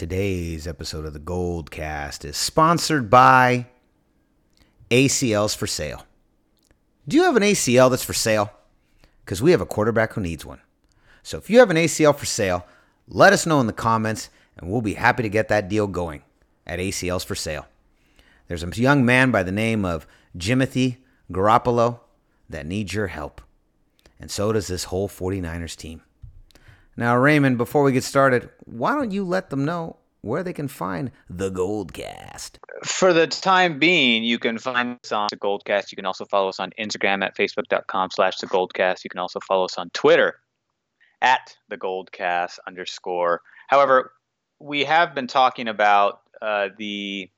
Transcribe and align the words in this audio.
Today's 0.00 0.66
episode 0.66 1.04
of 1.04 1.12
the 1.12 1.20
Goldcast 1.20 2.24
is 2.24 2.34
sponsored 2.34 3.10
by 3.10 3.66
ACLs 4.90 5.54
for 5.54 5.66
Sale. 5.66 6.06
Do 7.06 7.18
you 7.18 7.24
have 7.24 7.36
an 7.36 7.42
ACL 7.42 7.90
that's 7.90 8.02
for 8.02 8.14
sale? 8.14 8.50
Because 9.22 9.42
we 9.42 9.50
have 9.50 9.60
a 9.60 9.66
quarterback 9.66 10.14
who 10.14 10.22
needs 10.22 10.42
one. 10.42 10.62
So 11.22 11.36
if 11.36 11.50
you 11.50 11.58
have 11.58 11.68
an 11.68 11.76
ACL 11.76 12.16
for 12.16 12.24
sale, 12.24 12.64
let 13.08 13.34
us 13.34 13.44
know 13.44 13.60
in 13.60 13.66
the 13.66 13.74
comments 13.74 14.30
and 14.56 14.70
we'll 14.70 14.80
be 14.80 14.94
happy 14.94 15.22
to 15.22 15.28
get 15.28 15.48
that 15.48 15.68
deal 15.68 15.86
going 15.86 16.22
at 16.66 16.78
ACLs 16.78 17.26
for 17.26 17.34
Sale. 17.34 17.68
There's 18.48 18.64
a 18.64 18.70
young 18.80 19.04
man 19.04 19.30
by 19.30 19.42
the 19.42 19.52
name 19.52 19.84
of 19.84 20.06
Jimothy 20.34 20.96
Garoppolo 21.30 22.00
that 22.48 22.64
needs 22.64 22.94
your 22.94 23.08
help. 23.08 23.42
And 24.18 24.30
so 24.30 24.50
does 24.50 24.68
this 24.68 24.84
whole 24.84 25.10
49ers 25.10 25.76
team. 25.76 26.00
Now, 26.96 27.16
Raymond, 27.16 27.58
before 27.58 27.82
we 27.82 27.92
get 27.92 28.04
started, 28.04 28.50
why 28.64 28.94
don't 28.94 29.12
you 29.12 29.24
let 29.24 29.50
them 29.50 29.64
know 29.64 29.96
where 30.22 30.42
they 30.42 30.52
can 30.52 30.68
find 30.68 31.10
the 31.28 31.50
Goldcast? 31.50 32.58
For 32.84 33.12
the 33.12 33.26
time 33.26 33.78
being, 33.78 34.24
you 34.24 34.38
can 34.38 34.58
find 34.58 34.98
us 35.04 35.12
on 35.12 35.28
the 35.30 35.36
Goldcast. 35.36 35.92
You 35.92 35.96
can 35.96 36.06
also 36.06 36.24
follow 36.26 36.48
us 36.48 36.60
on 36.60 36.72
Instagram 36.78 37.24
at 37.24 37.36
facebook.com 37.36 38.10
slash 38.12 38.38
the 38.38 38.46
Goldcast. 38.46 39.04
You 39.04 39.10
can 39.10 39.20
also 39.20 39.40
follow 39.40 39.64
us 39.64 39.78
on 39.78 39.90
Twitter 39.90 40.34
at 41.22 41.56
the 41.68 41.76
Goldcast 41.76 42.58
underscore. 42.66 43.40
However, 43.68 44.12
we 44.58 44.84
have 44.84 45.14
been 45.14 45.26
talking 45.26 45.68
about 45.68 46.20
uh, 46.42 46.68
the 46.76 47.30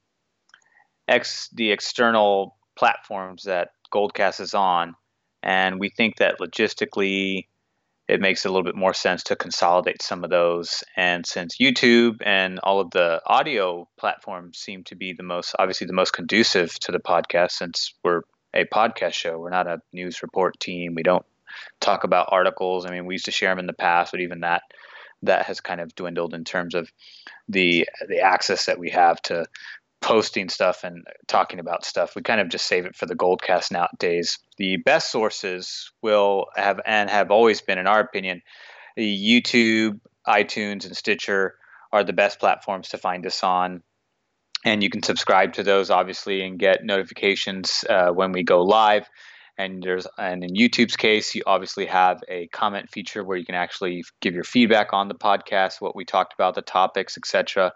ex 1.09 1.49
the 1.53 1.71
external 1.71 2.57
platforms 2.77 3.45
that 3.45 3.71
Goldcast 3.93 4.41
is 4.41 4.55
on, 4.55 4.95
and 5.43 5.79
we 5.79 5.91
think 5.91 6.17
that 6.17 6.39
logistically 6.41 7.47
it 8.13 8.21
makes 8.21 8.45
a 8.45 8.49
little 8.49 8.63
bit 8.63 8.77
more 8.77 8.93
sense 8.93 9.23
to 9.25 9.37
consolidate 9.37 10.03
some 10.03 10.23
of 10.23 10.29
those. 10.29 10.85
And 10.97 11.25
since 11.27 11.57
YouTube 11.57 12.21
and 12.23 12.59
all 12.59 12.79
of 12.79 12.91
the 12.91 13.23
audio 13.25 13.89
platforms 13.99 14.59
seem 14.59 14.85
to 14.85 14.95
be 14.95 15.15
the 15.15 15.23
most, 15.23 15.55
obviously, 15.59 15.87
the 15.87 15.95
most 15.95 16.13
conducive 16.13 16.79
to 16.81 16.93
the 16.93 16.99
podcast, 16.99 17.53
since 17.53 17.95
we're 18.05 18.21
a 18.55 18.67
podcast 18.67 19.15
show, 19.15 19.39
we're 19.39 19.49
not 19.49 19.67
a 19.67 19.81
news 19.95 20.23
report 20.23 20.61
team. 20.61 20.95
We 20.95 21.03
don't 21.03 21.25
talk 21.81 22.05
about 22.05 22.29
articles. 22.31 22.85
I 22.85 22.91
mean, 22.91 23.07
we 23.07 23.15
used 23.15 23.25
to 23.25 23.31
share 23.31 23.51
them 23.51 23.61
in 23.61 23.67
the 23.67 23.73
past, 23.73 24.13
but 24.13 24.21
even 24.21 24.41
that 24.41 24.63
that 25.23 25.47
has 25.47 25.61
kind 25.61 25.81
of 25.81 25.95
dwindled 25.95 26.35
in 26.35 26.45
terms 26.45 26.75
of 26.75 26.93
the 27.49 27.89
the 28.09 28.21
access 28.21 28.67
that 28.67 28.79
we 28.79 28.91
have 28.91 29.23
to 29.23 29.47
posting 30.03 30.49
stuff 30.49 30.85
and 30.85 31.07
talking 31.29 31.61
about 31.61 31.85
stuff. 31.85 32.15
We 32.15 32.23
kind 32.23 32.41
of 32.41 32.49
just 32.49 32.67
save 32.67 32.85
it 32.85 32.97
for 32.97 33.07
the 33.07 33.15
Goldcast 33.15 33.71
nowadays. 33.71 34.39
The 34.59 34.77
best 34.79 35.11
sources 35.11 35.91
will 36.03 36.47
have 36.57 36.81
and 36.85 37.09
have 37.09 37.31
always 37.31 37.63
been, 37.63 37.79
in 37.79 37.87
our 37.87 38.01
opinion, 38.01 38.43
YouTube, 38.99 40.01
iTunes, 40.27 40.85
and 40.85 40.97
Stitcher 40.97 41.55
are 41.93 42.05
the 42.05 42.13
best 42.13 42.41
platforms 42.41 42.91
to 42.91 42.99
find 42.99 43.25
us 43.27 43.43
on. 43.43 43.83
And 44.65 44.83
you 44.83 44.91
can 44.91 45.03
subscribe 45.03 45.55
to 45.55 45.63
those 45.63 45.91
obviously 45.91 46.43
and 46.45 46.59
get 46.59 46.85
notifications 46.85 47.85
uh, 47.89 48.11
when 48.11 48.33
we 48.33 48.43
go 48.43 48.63
live. 48.63 49.09
And 49.59 49.83
there's 49.83 50.07
and 50.19 50.43
in 50.43 50.55
YouTube's 50.55 50.97
case, 50.97 51.35
you 51.35 51.43
obviously 51.47 51.87
have 51.87 52.23
a 52.29 52.49
comment 52.49 52.91
feature 52.91 53.23
where 53.23 53.37
you 53.37 53.45
can 53.45 53.55
actually 53.55 54.03
give 54.21 54.35
your 54.35 54.45
feedback 54.45 54.93
on 54.93 55.09
the 55.09 55.15
podcast, 55.15 55.81
what 55.81 55.95
we 55.95 56.05
talked 56.05 56.33
about, 56.35 56.55
the 56.55 56.63
topics, 56.63 57.17
etc 57.17 57.73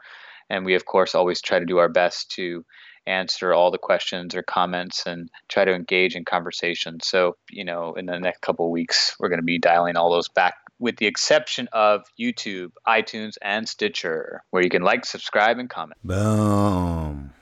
and 0.51 0.65
we 0.65 0.75
of 0.75 0.85
course 0.85 1.15
always 1.15 1.41
try 1.41 1.59
to 1.59 1.67
do 1.67 1.79
our 1.79 1.89
best 1.89 2.31
to 2.31 2.65
answer 3.07 3.55
all 3.55 3.71
the 3.71 3.79
questions 3.79 4.35
or 4.35 4.43
comments 4.43 5.07
and 5.07 5.31
try 5.49 5.65
to 5.65 5.73
engage 5.73 6.17
in 6.17 6.25
conversation 6.25 6.99
so 7.01 7.37
you 7.51 7.65
know 7.65 7.95
in 7.95 8.07
the 8.07 8.19
next 8.19 8.41
couple 8.41 8.71
weeks 8.71 9.15
we're 9.19 9.29
going 9.29 9.41
to 9.41 9.45
be 9.45 9.59
dialing 9.59 9.97
all 9.97 10.11
those 10.11 10.29
back 10.29 10.55
with 10.79 10.97
the 10.97 11.07
exception 11.07 11.69
of 11.73 12.03
youtube 12.21 12.71
itunes 12.87 13.35
and 13.43 13.69
stitcher 13.69 14.43
where 14.51 14.63
you 14.63 14.71
can 14.71 14.83
like 14.83 15.05
subscribe 15.05 15.59
and 15.59 15.71
comment. 15.71 15.99
Boom. 16.05 17.33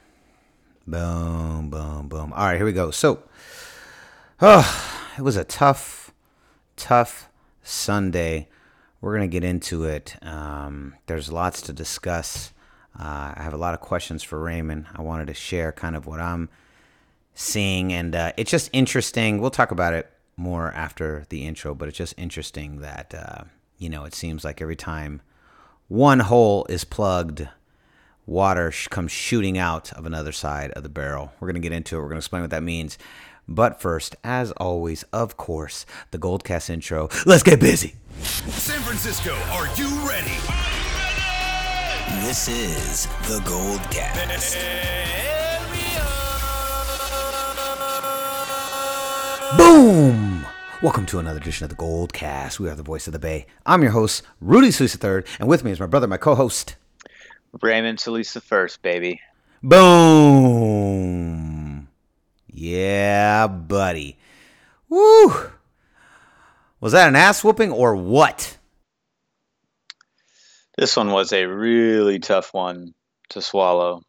Boom 0.86 1.70
boom 1.70 2.08
boom. 2.08 2.32
All 2.34 2.44
right 2.44 2.56
here 2.56 2.66
we 2.66 2.72
go. 2.72 2.90
So 2.90 3.22
oh 4.40 5.10
it 5.16 5.22
was 5.22 5.36
a 5.36 5.44
tough 5.44 6.12
tough 6.76 7.28
sunday. 7.62 8.48
We're 9.00 9.16
going 9.16 9.28
to 9.28 9.32
get 9.32 9.44
into 9.44 9.84
it. 9.84 10.16
Um, 10.22 10.94
there's 11.06 11.30
lots 11.30 11.60
to 11.62 11.74
discuss 11.74 12.53
uh, 12.98 13.34
I 13.36 13.42
have 13.42 13.54
a 13.54 13.58
lot 13.58 13.74
of 13.74 13.80
questions 13.80 14.22
for 14.22 14.38
Raymond. 14.38 14.86
I 14.94 15.02
wanted 15.02 15.26
to 15.26 15.34
share 15.34 15.72
kind 15.72 15.96
of 15.96 16.06
what 16.06 16.20
I'm 16.20 16.48
seeing, 17.34 17.92
and 17.92 18.14
uh, 18.14 18.32
it's 18.36 18.50
just 18.50 18.70
interesting. 18.72 19.40
We'll 19.40 19.50
talk 19.50 19.70
about 19.70 19.94
it 19.94 20.10
more 20.36 20.72
after 20.72 21.24
the 21.28 21.44
intro, 21.44 21.74
but 21.74 21.88
it's 21.88 21.98
just 21.98 22.14
interesting 22.16 22.80
that 22.80 23.14
uh, 23.14 23.44
you 23.78 23.88
know 23.88 24.04
it 24.04 24.14
seems 24.14 24.44
like 24.44 24.62
every 24.62 24.76
time 24.76 25.22
one 25.88 26.20
hole 26.20 26.66
is 26.68 26.84
plugged, 26.84 27.48
water 28.26 28.70
sh- 28.70 28.88
comes 28.88 29.10
shooting 29.10 29.58
out 29.58 29.92
of 29.92 30.06
another 30.06 30.32
side 30.32 30.70
of 30.72 30.82
the 30.82 30.88
barrel. 30.88 31.32
We're 31.40 31.48
gonna 31.48 31.60
get 31.60 31.72
into 31.72 31.96
it. 31.96 32.00
We're 32.00 32.08
gonna 32.08 32.18
explain 32.18 32.42
what 32.42 32.50
that 32.50 32.62
means. 32.62 32.96
But 33.46 33.80
first, 33.80 34.16
as 34.24 34.52
always, 34.52 35.02
of 35.12 35.36
course, 35.36 35.84
the 36.12 36.18
Goldcast 36.18 36.70
intro. 36.70 37.08
Let's 37.26 37.42
get 37.42 37.60
busy. 37.60 37.94
San 38.22 38.80
Francisco, 38.80 39.34
are 39.50 39.66
you 39.76 39.88
ready? 40.08 40.63
This 42.06 42.48
is 42.48 43.06
the 43.28 43.40
Gold 43.46 43.80
Cast. 43.90 44.58
Boom! 49.56 50.44
Welcome 50.82 51.06
to 51.06 51.18
another 51.18 51.38
edition 51.38 51.64
of 51.64 51.70
the 51.70 51.76
Gold 51.76 52.12
Cast. 52.12 52.60
We 52.60 52.68
are 52.68 52.74
the 52.74 52.82
voice 52.82 53.06
of 53.06 53.14
the 53.14 53.18
Bay. 53.18 53.46
I'm 53.64 53.80
your 53.80 53.92
host, 53.92 54.22
Rudy 54.42 54.70
Solis 54.70 55.02
III, 55.02 55.22
and 55.40 55.48
with 55.48 55.64
me 55.64 55.70
is 55.70 55.80
my 55.80 55.86
brother, 55.86 56.06
my 56.06 56.18
co-host, 56.18 56.76
Raymond 57.62 57.98
Solis 57.98 58.34
the 58.34 58.42
first, 58.42 58.82
baby. 58.82 59.22
Boom! 59.62 60.28
Yeah, 62.48 63.46
buddy. 63.46 64.18
Woo! 64.90 65.50
Was 66.80 66.92
that 66.92 67.08
an 67.08 67.16
ass 67.16 67.42
whooping 67.42 67.72
or 67.72 67.96
what? 67.96 68.58
This 70.76 70.96
one 70.96 71.10
was 71.10 71.32
a 71.32 71.46
really 71.46 72.18
tough 72.18 72.52
one 72.52 72.94
to 73.30 73.40
swallow. 73.40 74.02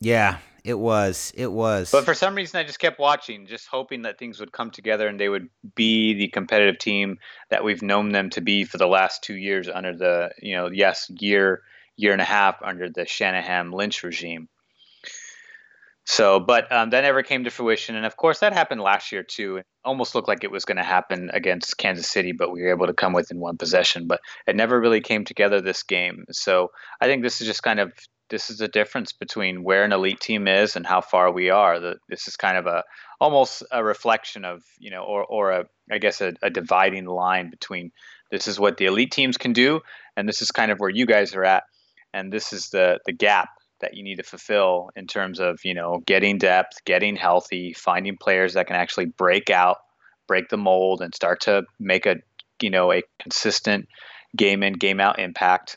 Yeah, 0.00 0.38
it 0.64 0.78
was. 0.78 1.32
It 1.36 1.50
was. 1.50 1.90
But 1.90 2.04
for 2.04 2.14
some 2.14 2.34
reason, 2.34 2.60
I 2.60 2.64
just 2.64 2.78
kept 2.78 2.98
watching, 2.98 3.46
just 3.46 3.66
hoping 3.66 4.02
that 4.02 4.18
things 4.18 4.40
would 4.40 4.52
come 4.52 4.70
together 4.70 5.08
and 5.08 5.18
they 5.18 5.28
would 5.28 5.48
be 5.74 6.14
the 6.14 6.28
competitive 6.28 6.78
team 6.78 7.18
that 7.48 7.64
we've 7.64 7.82
known 7.82 8.10
them 8.10 8.30
to 8.30 8.40
be 8.40 8.64
for 8.64 8.78
the 8.78 8.86
last 8.86 9.22
two 9.22 9.36
years 9.36 9.68
under 9.68 9.96
the, 9.96 10.30
you 10.40 10.56
know, 10.56 10.68
yes, 10.68 11.10
year, 11.18 11.62
year 11.96 12.12
and 12.12 12.22
a 12.22 12.24
half 12.24 12.62
under 12.62 12.88
the 12.88 13.06
Shanahan 13.06 13.72
Lynch 13.72 14.02
regime. 14.02 14.48
So, 16.06 16.40
but 16.40 16.70
um, 16.72 16.90
that 16.90 17.02
never 17.02 17.22
came 17.22 17.44
to 17.44 17.50
fruition, 17.50 17.94
and 17.94 18.06
of 18.06 18.16
course, 18.16 18.40
that 18.40 18.52
happened 18.52 18.80
last 18.80 19.12
year 19.12 19.22
too. 19.22 19.58
It 19.58 19.66
almost 19.84 20.14
looked 20.14 20.28
like 20.28 20.44
it 20.44 20.50
was 20.50 20.64
going 20.64 20.78
to 20.78 20.82
happen 20.82 21.30
against 21.32 21.76
Kansas 21.76 22.08
City, 22.08 22.32
but 22.32 22.50
we 22.50 22.62
were 22.62 22.70
able 22.70 22.86
to 22.86 22.94
come 22.94 23.12
within 23.12 23.38
one 23.38 23.58
possession. 23.58 24.06
But 24.06 24.20
it 24.46 24.56
never 24.56 24.80
really 24.80 25.02
came 25.02 25.24
together 25.24 25.60
this 25.60 25.82
game. 25.82 26.24
So, 26.32 26.70
I 27.00 27.06
think 27.06 27.22
this 27.22 27.40
is 27.40 27.46
just 27.46 27.62
kind 27.62 27.80
of 27.80 27.92
this 28.30 28.48
is 28.48 28.58
the 28.58 28.68
difference 28.68 29.12
between 29.12 29.62
where 29.62 29.84
an 29.84 29.92
elite 29.92 30.20
team 30.20 30.48
is 30.48 30.76
and 30.76 30.86
how 30.86 31.00
far 31.00 31.30
we 31.30 31.50
are. 31.50 31.78
The, 31.78 31.96
this 32.08 32.28
is 32.28 32.36
kind 32.36 32.56
of 32.56 32.66
a 32.66 32.84
almost 33.20 33.62
a 33.70 33.84
reflection 33.84 34.44
of 34.44 34.62
you 34.78 34.90
know, 34.90 35.02
or 35.02 35.24
or 35.24 35.50
a 35.50 35.64
I 35.90 35.98
guess 35.98 36.20
a, 36.20 36.32
a 36.42 36.48
dividing 36.48 37.04
line 37.04 37.50
between 37.50 37.92
this 38.30 38.48
is 38.48 38.58
what 38.58 38.78
the 38.78 38.86
elite 38.86 39.10
teams 39.10 39.36
can 39.36 39.52
do, 39.52 39.80
and 40.16 40.28
this 40.28 40.40
is 40.40 40.50
kind 40.50 40.70
of 40.70 40.78
where 40.78 40.90
you 40.90 41.04
guys 41.04 41.34
are 41.34 41.44
at, 41.44 41.64
and 42.14 42.32
this 42.32 42.52
is 42.52 42.70
the 42.70 43.00
the 43.04 43.12
gap 43.12 43.50
that 43.80 43.94
you 43.94 44.02
need 44.02 44.16
to 44.16 44.22
fulfill 44.22 44.90
in 44.96 45.06
terms 45.06 45.40
of 45.40 45.60
you 45.64 45.74
know 45.74 46.02
getting 46.06 46.38
depth, 46.38 46.84
getting 46.84 47.16
healthy, 47.16 47.72
finding 47.72 48.16
players 48.16 48.54
that 48.54 48.66
can 48.66 48.76
actually 48.76 49.06
break 49.06 49.50
out, 49.50 49.78
break 50.26 50.48
the 50.48 50.56
mold, 50.56 51.02
and 51.02 51.14
start 51.14 51.40
to 51.42 51.64
make 51.78 52.06
a 52.06 52.16
you 52.62 52.70
know 52.70 52.92
a 52.92 53.02
consistent 53.20 53.88
game 54.36 54.62
in 54.62 54.74
game 54.74 55.00
out 55.00 55.18
impact. 55.18 55.76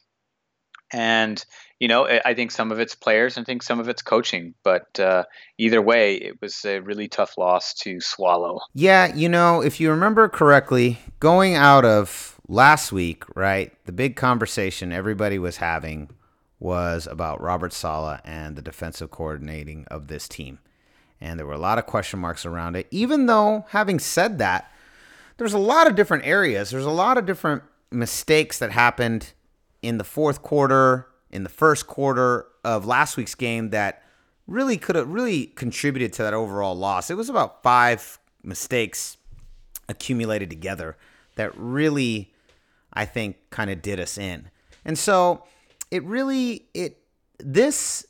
And 0.92 1.44
you 1.80 1.90
know, 1.90 2.08
I 2.24 2.34
think 2.34 2.52
some 2.52 2.72
of 2.72 2.80
it's 2.80 2.96
players, 2.96 3.36
and 3.36 3.44
I 3.44 3.46
think 3.46 3.62
some 3.62 3.80
of 3.80 3.90
it's 3.90 4.02
coaching. 4.02 4.54
But 4.64 4.98
uh, 5.00 5.26
either 5.58 5.82
way, 5.82 6.16
it 6.16 6.42
was 6.42 6.64
a 6.64 6.80
really 6.80 7.10
tough 7.10 7.38
loss 7.38 7.74
to 7.82 8.00
swallow. 8.00 8.62
Yeah, 8.74 9.14
you 9.14 9.28
know, 9.28 9.62
if 9.62 9.82
you 9.82 9.90
remember 9.90 10.30
correctly, 10.30 11.00
going 11.20 11.56
out 11.56 11.84
of 11.84 12.40
last 12.48 12.94
week, 12.94 13.24
right, 13.36 13.74
the 13.86 13.92
big 13.92 14.16
conversation 14.16 14.94
everybody 14.94 15.38
was 15.38 15.58
having 15.58 16.10
was 16.64 17.06
about 17.08 17.42
Robert 17.42 17.74
Saleh 17.74 18.22
and 18.24 18.56
the 18.56 18.62
defensive 18.62 19.12
coordinating 19.12 19.86
of 19.92 20.08
this 20.08 20.30
team. 20.30 20.60
And 21.20 21.38
there 21.38 21.46
were 21.46 21.54
a 21.54 21.60
lot 21.60 21.78
of 21.78 21.86
question 21.86 22.20
marks 22.20 22.46
around 22.46 22.76
it. 22.76 22.88
Even 22.90 23.26
though, 23.26 23.66
having 23.70 24.00
said 24.00 24.38
that, 24.40 24.72
there's 25.38 25.54
a 25.54 25.60
lot 25.60 25.88
of 25.88 25.96
different 25.96 26.26
areas. 26.26 26.70
There's 26.70 26.86
a 26.86 26.90
lot 26.90 27.18
of 27.18 27.26
different 27.26 27.64
mistakes 27.92 28.60
that 28.60 28.72
happened 28.72 29.34
in 29.82 29.98
the 29.98 30.04
fourth 30.06 30.42
quarter, 30.42 31.08
in 31.32 31.44
the 31.44 31.50
first 31.50 31.86
quarter 31.86 32.48
of 32.64 32.86
last 32.86 33.18
week's 33.18 33.36
game 33.36 33.72
that 33.72 34.02
really 34.48 34.78
could 34.78 34.96
have 34.96 35.10
really 35.10 35.48
contributed 35.48 36.14
to 36.14 36.24
that 36.24 36.34
overall 36.34 36.76
loss. 36.76 37.10
It 37.10 37.18
was 37.18 37.30
about 37.30 37.62
five 37.62 38.20
mistakes 38.42 39.18
accumulated 39.90 40.50
together 40.50 40.96
that 41.36 41.52
really, 41.58 42.34
I 42.94 43.04
think, 43.04 43.38
kind 43.50 43.70
of 43.70 43.82
did 43.82 44.00
us 44.00 44.18
in. 44.18 44.50
And 44.86 44.98
so 44.98 45.44
it 45.94 46.04
really 46.06 46.66
it 46.74 46.98
this 47.38 48.04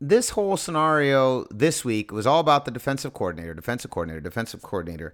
this 0.00 0.30
whole 0.30 0.56
scenario 0.56 1.44
this 1.50 1.84
week 1.84 2.10
was 2.10 2.26
all 2.26 2.40
about 2.40 2.64
the 2.64 2.70
defensive 2.70 3.12
coordinator, 3.12 3.52
defensive 3.52 3.90
coordinator, 3.90 4.22
defensive 4.22 4.62
coordinator. 4.62 5.12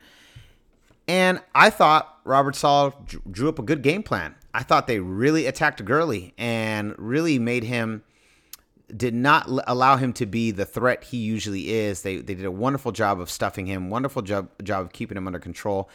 And 1.08 1.40
I 1.52 1.69
thought 1.70 2.20
Robert 2.25 2.54
Saleh 2.54 2.94
drew 3.28 3.48
up 3.48 3.58
a 3.58 3.62
good 3.62 3.82
game 3.82 4.04
plan. 4.04 4.37
I 4.54 4.62
thought 4.62 4.87
they 4.87 5.00
really 5.00 5.46
attacked 5.46 5.84
Gurley 5.84 6.32
and 6.38 6.94
really 6.96 7.40
made 7.40 7.64
him 7.64 8.04
did 8.96 9.14
not 9.14 9.48
allow 9.66 9.96
him 9.96 10.12
to 10.12 10.26
be 10.26 10.52
the 10.52 10.64
threat 10.64 11.02
he 11.02 11.16
usually 11.16 11.70
is. 11.70 12.02
They 12.02 12.19
they 12.19 12.34
did 12.34 12.44
a 12.44 12.52
wonderful 12.52 12.93
job 12.93 13.20
of 13.20 13.28
stuffing 13.28 13.66
him, 13.66 13.90
wonderful 13.90 14.22
job 14.22 14.48
job 14.62 14.86
of 14.86 14.93
keeping 14.93 15.16
him 15.16 15.26
under 15.26 15.40
control. 15.40 15.90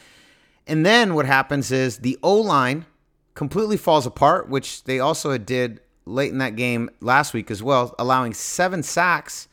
And 0.68 0.86
then 0.86 1.14
what 1.14 1.26
happens 1.26 1.72
is 1.72 2.00
the 2.00 2.20
O 2.22 2.36
line 2.36 2.86
completely 3.34 3.78
falls 3.78 4.06
apart, 4.06 4.50
which 4.50 4.84
they 4.84 5.00
also 5.00 5.38
did 5.38 5.80
late 6.06 6.32
in 6.32 6.38
that 6.40 6.56
game 6.56 6.90
last 7.02 7.34
week 7.34 7.50
as 7.52 7.62
well, 7.62 7.94
allowing 7.98 8.34
seven 8.34 8.84
sacks. 8.84 9.48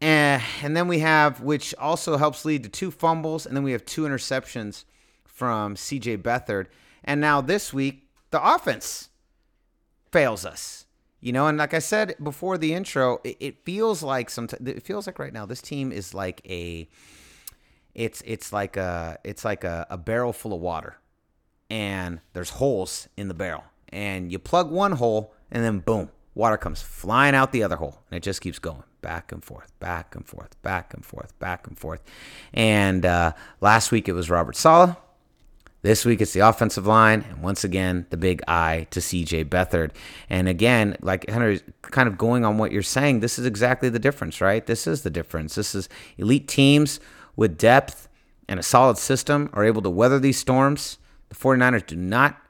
And, 0.00 0.42
and 0.62 0.76
then 0.76 0.88
we 0.88 0.98
have, 1.00 1.40
which 1.40 1.74
also 1.76 2.16
helps 2.16 2.44
lead 2.44 2.62
to 2.64 2.68
two 2.68 2.90
fumbles, 2.90 3.46
and 3.46 3.56
then 3.56 3.64
we 3.64 3.72
have 3.72 3.84
two 3.84 4.02
interceptions 4.02 4.84
from 5.24 5.76
CJ 5.76 6.18
Beathard. 6.18 6.66
And 7.04 7.20
now 7.20 7.40
this 7.40 7.72
week, 7.72 8.08
the 8.30 8.44
offense 8.44 9.10
fails 10.10 10.44
us. 10.44 10.86
You 11.20 11.32
know, 11.32 11.46
and 11.46 11.56
like 11.56 11.72
I 11.72 11.78
said 11.78 12.16
before 12.22 12.58
the 12.58 12.74
intro, 12.74 13.20
it, 13.24 13.36
it 13.40 13.64
feels 13.64 14.02
like 14.02 14.28
sometimes 14.28 14.68
it 14.68 14.82
feels 14.82 15.06
like 15.06 15.18
right 15.18 15.32
now 15.32 15.46
this 15.46 15.62
team 15.62 15.90
is 15.90 16.12
like 16.12 16.42
a 16.46 16.86
it's 17.94 18.22
it's 18.26 18.52
like 18.52 18.76
a 18.76 19.18
it's 19.24 19.42
like 19.42 19.64
a, 19.64 19.86
a 19.88 19.96
barrel 19.96 20.34
full 20.34 20.52
of 20.52 20.60
water 20.60 20.98
and 21.70 22.20
there's 22.32 22.50
holes 22.50 23.08
in 23.16 23.28
the 23.28 23.34
barrel 23.34 23.64
and 23.94 24.30
you 24.30 24.38
plug 24.38 24.70
one 24.70 24.92
hole 24.92 25.32
and 25.50 25.64
then 25.64 25.78
boom 25.78 26.10
water 26.34 26.56
comes 26.56 26.82
flying 26.82 27.34
out 27.34 27.52
the 27.52 27.62
other 27.62 27.76
hole 27.76 28.02
and 28.10 28.18
it 28.18 28.22
just 28.22 28.40
keeps 28.40 28.58
going 28.58 28.82
back 29.00 29.30
and 29.32 29.44
forth 29.44 29.72
back 29.78 30.14
and 30.14 30.26
forth 30.26 30.60
back 30.62 30.92
and 30.92 31.06
forth 31.06 31.38
back 31.38 31.66
and 31.66 31.78
forth 31.78 32.02
and 32.52 33.06
uh, 33.06 33.32
last 33.60 33.92
week 33.92 34.08
it 34.08 34.12
was 34.12 34.28
robert 34.28 34.56
saleh 34.56 34.96
this 35.82 36.06
week 36.06 36.22
it's 36.22 36.32
the 36.32 36.40
offensive 36.40 36.86
line, 36.86 37.26
and 37.28 37.42
once 37.42 37.62
again 37.62 38.06
the 38.08 38.16
big 38.16 38.40
eye 38.48 38.86
to 38.90 39.00
CJ 39.00 39.50
Beathard. 39.50 39.90
And 40.30 40.48
again, 40.48 40.96
like 41.02 41.28
Henry, 41.28 41.60
kind 41.82 42.08
of 42.08 42.16
going 42.16 42.42
on 42.42 42.56
what 42.56 42.72
you're 42.72 42.80
saying, 42.80 43.20
this 43.20 43.38
is 43.38 43.44
exactly 43.44 43.90
the 43.90 43.98
difference, 43.98 44.40
right? 44.40 44.64
This 44.64 44.86
is 44.86 45.02
the 45.02 45.10
difference. 45.10 45.56
This 45.56 45.74
is 45.74 45.90
elite 46.16 46.48
teams 46.48 47.00
with 47.36 47.58
depth 47.58 48.08
and 48.48 48.58
a 48.58 48.62
solid 48.62 48.96
system 48.96 49.50
are 49.52 49.62
able 49.62 49.82
to 49.82 49.90
weather 49.90 50.18
these 50.18 50.38
storms. 50.38 50.96
The 51.28 51.34
49ers 51.34 51.86
do 51.86 51.96
not 51.96 52.40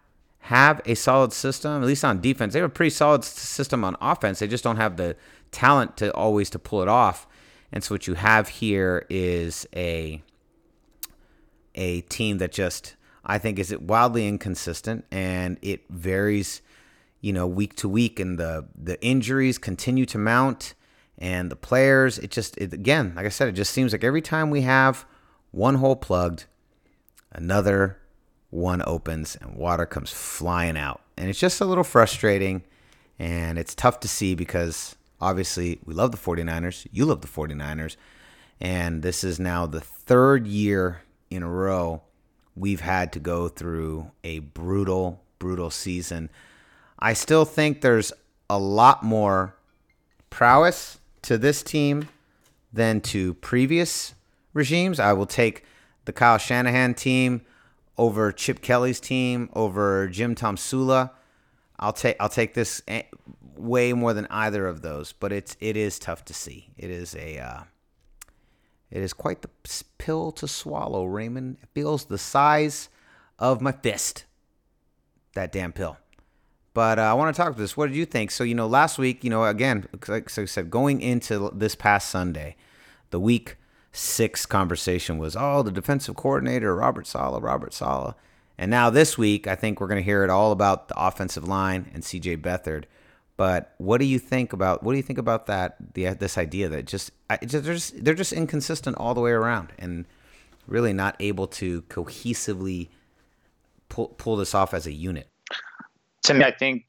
have 0.45 0.83
a 0.85 0.95
solid 0.95 1.33
system, 1.33 1.83
at 1.83 1.87
least 1.87 2.05
on 2.05 2.21
defense. 2.21 2.53
They 2.53 2.61
have 2.61 2.69
a 2.71 2.73
pretty 2.73 2.91
solid 2.91 3.25
system 3.25 3.83
on 3.83 3.97
offense. 3.99 4.41
They 4.41 4.47
just 4.47 4.63
don't 4.63 4.77
have 4.77 4.99
the 4.99 5.17
talent 5.53 5.97
to 5.97 6.13
always 6.13 6.51
to 6.51 6.59
pull 6.59 6.83
it 6.83 6.89
off. 6.89 7.27
And 7.73 7.83
so 7.83 7.95
what 7.95 8.07
you 8.07 8.13
have 8.13 8.49
here 8.49 9.07
is 9.09 9.67
a 9.75 10.23
a 11.75 12.03
team 12.03 12.37
that 12.39 12.53
just 12.53 12.95
I 13.25 13.39
think 13.39 13.59
is 13.59 13.75
wildly 13.79 14.29
inconsistent 14.29 15.07
and 15.11 15.59
it 15.63 15.89
varies, 15.89 16.61
you 17.23 17.33
know, 17.33 17.47
week 17.47 17.75
to 17.77 17.89
week, 17.89 18.21
and 18.21 18.39
the 18.39 18.69
the 18.77 19.03
injuries 19.03 19.57
continue 19.57 20.05
to 20.05 20.19
mount, 20.19 20.75
and 21.17 21.51
the 21.51 21.57
players. 21.57 22.19
It 22.19 22.31
just 22.31 22.59
it, 22.59 22.75
again, 22.75 23.15
like 23.17 23.25
I 23.25 23.31
said, 23.31 23.49
it 23.49 23.53
just 23.53 23.73
seems 23.73 23.93
like 23.93 24.05
every 24.05 24.21
time 24.21 24.51
we 24.51 24.61
have 24.61 25.07
one 25.53 25.77
hole 25.77 25.97
plugged, 25.97 26.45
another 27.33 27.99
one 28.55 28.83
opens 28.87 29.35
and 29.37 29.57
water 29.57 29.85
comes 29.85 30.13
flying 30.13 30.77
out, 30.77 31.01
and 31.17 31.29
it's 31.29 31.41
just 31.41 31.61
a 31.61 31.65
little 31.65 31.83
frustrating, 31.83 32.63
and 33.19 33.59
it's 33.59 33.75
tough 33.75 33.99
to 33.99 34.07
see 34.07 34.37
because 34.37 34.95
obviously 35.21 35.81
we 35.85 35.93
love 35.93 36.13
the 36.13 36.17
49ers, 36.17 36.87
you 36.93 37.05
love 37.05 37.21
the 37.21 37.27
49ers, 37.27 37.97
and 38.61 39.03
this 39.03 39.25
is 39.25 39.41
now 39.41 39.67
the 39.67 39.81
third 39.81 40.47
year 40.47 41.03
in 41.31 41.43
a 41.43 41.51
row 41.51 42.03
we've 42.55 42.81
had 42.81 43.13
to 43.13 43.19
go 43.19 43.49
through 43.49 44.13
a 44.23 44.39
brutal, 44.39 45.21
brutal 45.41 45.71
season. 45.71 46.31
I 47.01 47.13
still 47.13 47.45
think 47.45 47.81
there's 47.81 48.13
a 48.49 48.59
lot 48.59 49.03
more 49.03 49.57
prowess 50.31 50.99
to 51.23 51.37
this 51.37 51.61
team 51.65 52.09
than 52.73 53.01
to 53.01 53.35
previous 53.35 54.15
regimes. 54.53 55.01
I 55.01 55.13
will 55.13 55.27
take 55.27 55.65
the 56.05 56.13
Kyle 56.13 56.39
Shanahan 56.39 56.95
team 56.95 57.43
over 57.97 58.33
Chip 58.33 58.61
Kelly's 58.61 59.01
team 59.01 59.49
over 59.55 60.09
Jim 60.09 60.35
Tomsula. 60.35 61.11
I'll 61.79 61.93
take 61.93 62.17
I'll 62.21 62.29
take 62.29 62.55
this 62.55 62.83
eh, 62.89 63.03
way 63.57 63.93
more 63.93 64.15
than 64.15 64.27
either 64.31 64.67
of 64.67 64.83
those, 64.83 65.13
but 65.13 65.33
it's 65.33 65.57
it 65.61 65.77
is 65.77 65.99
tough 65.99 66.25
to 66.27 66.35
see. 66.35 66.71
It 66.77 66.91
is 66.91 67.15
a 67.15 67.39
uh, 67.39 67.63
it 68.91 69.03
is 69.03 69.13
quite 69.13 69.43
the 69.43 69.51
pill 69.99 70.33
to 70.33 70.47
swallow, 70.47 71.05
Raymond. 71.05 71.59
It 71.63 71.69
feels 71.75 72.05
the 72.05 72.19
size 72.19 72.89
of 73.39 73.61
my 73.61 73.73
fist. 73.73 74.25
That 75.35 75.51
damn 75.51 75.73
pill. 75.73 75.97
But 76.75 76.99
uh, 76.99 77.03
I 77.03 77.15
want 77.15 77.35
to 77.35 77.37
talk 77.37 77.49
about 77.49 77.59
this. 77.59 77.77
What 77.77 77.87
did 77.87 77.97
you 77.97 78.05
think? 78.05 78.33
So, 78.33 78.43
you 78.43 78.55
know, 78.55 78.67
last 78.67 78.99
week, 78.99 79.23
you 79.23 79.31
know, 79.31 79.45
again, 79.45 79.87
like 80.09 80.39
I 80.39 80.45
said, 80.45 80.71
going 80.71 81.01
into 81.01 81.51
this 81.55 81.75
past 81.77 82.09
Sunday, 82.09 82.57
the 83.11 83.21
week 83.21 83.57
six 83.95 84.45
conversation 84.45 85.19
was, 85.19 85.37
oh, 85.39 85.63
the 85.63 85.71
defensive 85.71 86.17
coordinator, 86.17 86.75
Robert 86.75 87.07
Saleh, 87.07 87.43
Robert 87.43 87.73
Saleh. 87.73 88.15
And 88.59 88.71
now 88.71 88.91
this 88.91 89.17
week, 89.17 89.47
I 89.47 89.55
think 89.55 89.81
we're 89.81 89.87
going 89.87 90.01
to 90.01 90.05
hear 90.05 90.25
it 90.25 90.31
all 90.31 90.53
about 90.53 90.89
the 90.89 90.95
offensive 91.01 91.47
line 91.47 91.91
and 91.95 92.03
CJ 92.03 92.43
Beathard. 92.43 92.85
But 93.37 93.75
what 93.79 93.99
do 93.99 94.05
you 94.05 94.19
think 94.19 94.53
about 94.53 94.83
what 94.83 94.93
do 94.93 94.97
you 94.97 95.03
think 95.03 95.19
about 95.19 95.47
that? 95.47 95.95
The 95.95 96.11
this 96.11 96.39
idea 96.39 96.69
that 96.69 96.87
just, 96.87 97.11
they're 97.41 97.61
just 97.61 98.05
they're 98.05 98.15
just 98.15 98.33
inconsistent 98.33 98.97
all 98.97 99.13
the 99.13 99.21
way 99.21 99.33
around 99.33 99.73
and 99.77 100.05
really 100.69 100.93
not 100.93 101.17
able 101.19 101.49
to 101.49 101.83
cohesively 101.83 102.89
pull 103.89 104.09
pull 104.09 104.37
this 104.37 104.55
off 104.55 104.73
as 104.73 104.87
a 104.87 104.93
unit. 104.93 105.29
To 106.25 106.35
me, 106.35 106.45
I 106.45 106.53
think 106.53 106.85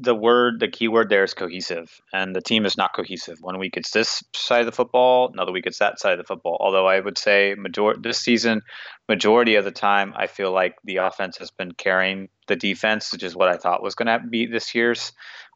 the 0.00 0.14
word, 0.14 0.60
the 0.60 0.68
key 0.68 0.88
word 0.88 1.08
there 1.08 1.24
is 1.24 1.34
cohesive, 1.34 2.00
and 2.12 2.34
the 2.34 2.40
team 2.40 2.66
is 2.66 2.76
not 2.76 2.94
cohesive. 2.94 3.38
One 3.40 3.58
week 3.58 3.76
it's 3.76 3.90
this 3.90 4.22
side 4.34 4.60
of 4.60 4.66
the 4.66 4.72
football, 4.72 5.30
another 5.32 5.52
week 5.52 5.66
it's 5.66 5.78
that 5.78 6.00
side 6.00 6.12
of 6.12 6.18
the 6.18 6.24
football. 6.24 6.56
Although 6.60 6.86
I 6.86 7.00
would 7.00 7.18
say 7.18 7.54
major 7.56 7.94
this 7.98 8.18
season, 8.18 8.62
majority 9.08 9.56
of 9.56 9.64
the 9.64 9.70
time, 9.70 10.14
I 10.16 10.26
feel 10.26 10.52
like 10.52 10.76
the 10.84 10.96
offense 10.96 11.38
has 11.38 11.50
been 11.50 11.72
carrying 11.72 12.28
the 12.46 12.56
defense, 12.56 13.12
which 13.12 13.22
is 13.22 13.36
what 13.36 13.48
I 13.48 13.56
thought 13.56 13.82
was 13.82 13.94
going 13.94 14.08
to 14.08 14.26
be 14.26 14.46
this 14.46 14.74
year's 14.74 15.12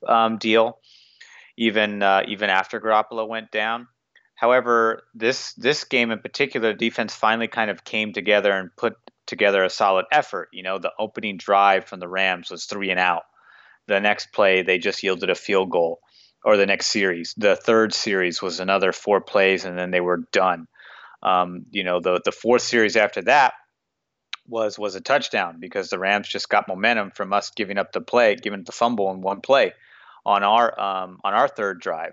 um, 0.06 0.38
deal, 0.38 0.78
even 1.56 2.02
uh, 2.02 2.22
even 2.28 2.50
after 2.50 2.80
Garoppolo 2.80 3.26
went 3.26 3.50
down. 3.50 3.88
However, 4.34 5.02
this 5.14 5.52
this 5.54 5.84
game 5.84 6.10
in 6.10 6.20
particular, 6.20 6.72
defense 6.72 7.14
finally 7.14 7.48
kind 7.48 7.70
of 7.70 7.84
came 7.84 8.12
together 8.12 8.52
and 8.52 8.74
put 8.76 8.94
together 9.26 9.64
a 9.64 9.70
solid 9.70 10.06
effort. 10.12 10.48
You 10.52 10.62
know, 10.62 10.78
the 10.78 10.92
opening 10.98 11.36
drive 11.36 11.86
from 11.86 12.00
the 12.00 12.08
Rams 12.08 12.50
was 12.50 12.64
three 12.64 12.90
and 12.90 13.00
out. 13.00 13.24
The 13.88 14.00
next 14.00 14.32
play, 14.32 14.62
they 14.62 14.78
just 14.78 15.02
yielded 15.02 15.30
a 15.30 15.34
field 15.34 15.70
goal. 15.70 16.00
Or 16.44 16.56
the 16.56 16.66
next 16.66 16.86
series, 16.86 17.34
the 17.36 17.56
third 17.56 17.92
series 17.92 18.40
was 18.40 18.60
another 18.60 18.92
four 18.92 19.20
plays, 19.20 19.64
and 19.64 19.76
then 19.76 19.90
they 19.90 20.00
were 20.00 20.22
done. 20.30 20.68
Um, 21.20 21.66
you 21.72 21.82
know, 21.82 22.00
the 22.00 22.20
the 22.24 22.30
fourth 22.30 22.62
series 22.62 22.96
after 22.96 23.22
that 23.22 23.54
was 24.46 24.78
was 24.78 24.94
a 24.94 25.00
touchdown 25.00 25.56
because 25.58 25.90
the 25.90 25.98
Rams 25.98 26.28
just 26.28 26.48
got 26.48 26.68
momentum 26.68 27.10
from 27.10 27.32
us 27.32 27.50
giving 27.50 27.76
up 27.76 27.90
the 27.90 28.00
play, 28.00 28.36
giving 28.36 28.62
the 28.62 28.72
fumble 28.72 29.10
in 29.10 29.20
one 29.20 29.40
play 29.40 29.72
on 30.24 30.44
our 30.44 30.80
um, 30.80 31.18
on 31.24 31.34
our 31.34 31.48
third 31.48 31.80
drive. 31.80 32.12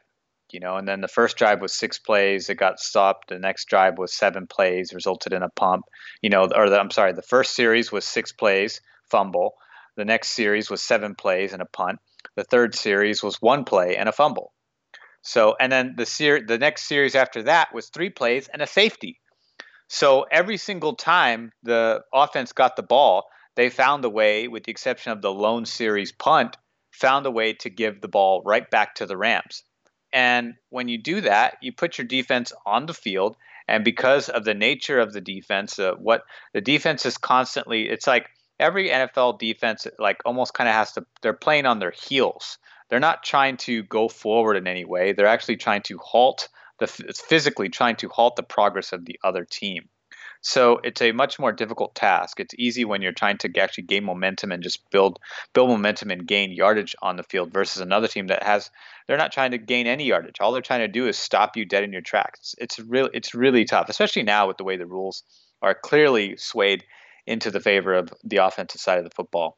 You 0.51 0.59
know, 0.59 0.77
and 0.77 0.87
then 0.87 1.01
the 1.01 1.07
first 1.07 1.37
drive 1.37 1.61
was 1.61 1.73
six 1.73 1.99
plays. 1.99 2.49
It 2.49 2.55
got 2.55 2.79
stopped. 2.79 3.29
The 3.29 3.39
next 3.39 3.65
drive 3.65 3.97
was 3.97 4.13
seven 4.13 4.47
plays, 4.47 4.93
resulted 4.93 5.33
in 5.33 5.43
a 5.43 5.49
pump. 5.49 5.85
You 6.21 6.29
know, 6.29 6.47
or 6.55 6.69
the, 6.69 6.79
I'm 6.79 6.91
sorry, 6.91 7.13
the 7.13 7.21
first 7.21 7.55
series 7.55 7.91
was 7.91 8.05
six 8.05 8.31
plays, 8.31 8.79
fumble. 9.09 9.55
The 9.95 10.05
next 10.05 10.29
series 10.29 10.69
was 10.69 10.81
seven 10.81 11.15
plays 11.15 11.53
and 11.53 11.61
a 11.61 11.65
punt. 11.65 11.99
The 12.35 12.43
third 12.43 12.75
series 12.75 13.23
was 13.23 13.41
one 13.41 13.63
play 13.63 13.95
and 13.97 14.09
a 14.09 14.11
fumble. 14.11 14.51
So, 15.21 15.55
and 15.59 15.71
then 15.71 15.95
the 15.97 16.05
ser- 16.05 16.45
the 16.45 16.57
next 16.57 16.87
series 16.87 17.15
after 17.15 17.43
that 17.43 17.73
was 17.73 17.89
three 17.89 18.09
plays 18.09 18.47
and 18.47 18.61
a 18.61 18.67
safety. 18.67 19.19
So 19.87 20.25
every 20.31 20.57
single 20.57 20.95
time 20.95 21.51
the 21.63 22.01
offense 22.13 22.53
got 22.53 22.75
the 22.75 22.83
ball, 22.83 23.27
they 23.55 23.69
found 23.69 24.03
a 24.05 24.09
way, 24.09 24.47
with 24.47 24.65
the 24.65 24.71
exception 24.71 25.11
of 25.11 25.21
the 25.21 25.31
lone 25.31 25.65
series 25.65 26.11
punt, 26.11 26.57
found 26.91 27.25
a 27.25 27.31
way 27.31 27.53
to 27.53 27.69
give 27.69 28.01
the 28.01 28.07
ball 28.07 28.41
right 28.45 28.69
back 28.69 28.95
to 28.95 29.05
the 29.05 29.17
Rams. 29.17 29.63
And 30.11 30.55
when 30.69 30.87
you 30.87 31.01
do 31.01 31.21
that, 31.21 31.57
you 31.61 31.73
put 31.73 31.97
your 31.97 32.07
defense 32.07 32.53
on 32.65 32.85
the 32.85 32.93
field. 32.93 33.35
And 33.67 33.83
because 33.83 34.29
of 34.29 34.43
the 34.45 34.53
nature 34.53 34.99
of 34.99 35.11
the 35.11 35.21
defense, 35.21 35.79
uh, 35.79 35.93
what 35.93 36.21
the 36.53 36.61
defense 36.61 37.05
is 37.05 37.17
constantly, 37.17 37.89
it's 37.89 38.07
like 38.07 38.29
every 38.59 38.89
NFL 38.89 39.39
defense, 39.39 39.87
like 39.99 40.21
almost 40.25 40.53
kind 40.53 40.69
of 40.69 40.75
has 40.75 40.93
to, 40.93 41.05
they're 41.21 41.33
playing 41.33 41.65
on 41.65 41.79
their 41.79 41.91
heels. 41.91 42.57
They're 42.89 42.99
not 42.99 43.23
trying 43.23 43.57
to 43.57 43.83
go 43.83 44.07
forward 44.07 44.57
in 44.57 44.67
any 44.67 44.85
way. 44.85 45.13
They're 45.13 45.27
actually 45.27 45.57
trying 45.57 45.81
to 45.83 45.97
halt 45.97 46.49
the 46.79 46.87
physically 46.87 47.69
trying 47.69 47.95
to 47.97 48.09
halt 48.09 48.35
the 48.35 48.43
progress 48.43 48.91
of 48.91 49.05
the 49.05 49.19
other 49.23 49.45
team. 49.45 49.87
So 50.41 50.79
it's 50.83 51.01
a 51.01 51.11
much 51.11 51.39
more 51.39 51.51
difficult 51.51 51.95
task. 51.95 52.39
It's 52.39 52.53
easy 52.57 52.85
when 52.85 53.01
you're 53.01 53.11
trying 53.11 53.39
to 53.39 53.59
actually 53.59 53.85
gain 53.85 54.03
momentum 54.03 54.51
and 54.51 54.61
just 54.61 54.87
build 54.91 55.17
build 55.53 55.69
momentum 55.69 56.11
and 56.11 56.27
gain 56.27 56.51
yardage 56.51 56.95
on 57.01 57.15
the 57.15 57.23
field 57.23 57.51
versus 57.51 57.81
another 57.81 58.07
team 58.07 58.27
that 58.27 58.43
has 58.43 58.69
they're 59.07 59.17
not 59.17 59.31
trying 59.31 59.51
to 59.51 59.57
gain 59.57 59.87
any 59.87 60.05
yardage. 60.05 60.39
All 60.39 60.51
they're 60.51 60.61
trying 60.61 60.81
to 60.81 60.87
do 60.87 61.07
is 61.07 61.17
stop 61.17 61.57
you 61.57 61.65
dead 61.65 61.83
in 61.83 61.91
your 61.91 62.01
tracks. 62.01 62.53
It's, 62.59 62.77
it's 62.77 62.87
really 62.87 63.09
it's 63.13 63.33
really 63.33 63.65
tough, 63.65 63.89
especially 63.89 64.21
now 64.21 64.47
with 64.47 64.57
the 64.57 64.63
way 64.63 64.77
the 64.77 64.85
rules 64.85 65.23
are 65.63 65.73
clearly 65.73 66.37
swayed 66.37 66.83
into 67.27 67.51
the 67.51 67.59
favor 67.59 67.93
of 67.93 68.13
the 68.23 68.37
offensive 68.37 68.81
side 68.81 68.97
of 68.97 69.03
the 69.03 69.15
football. 69.15 69.57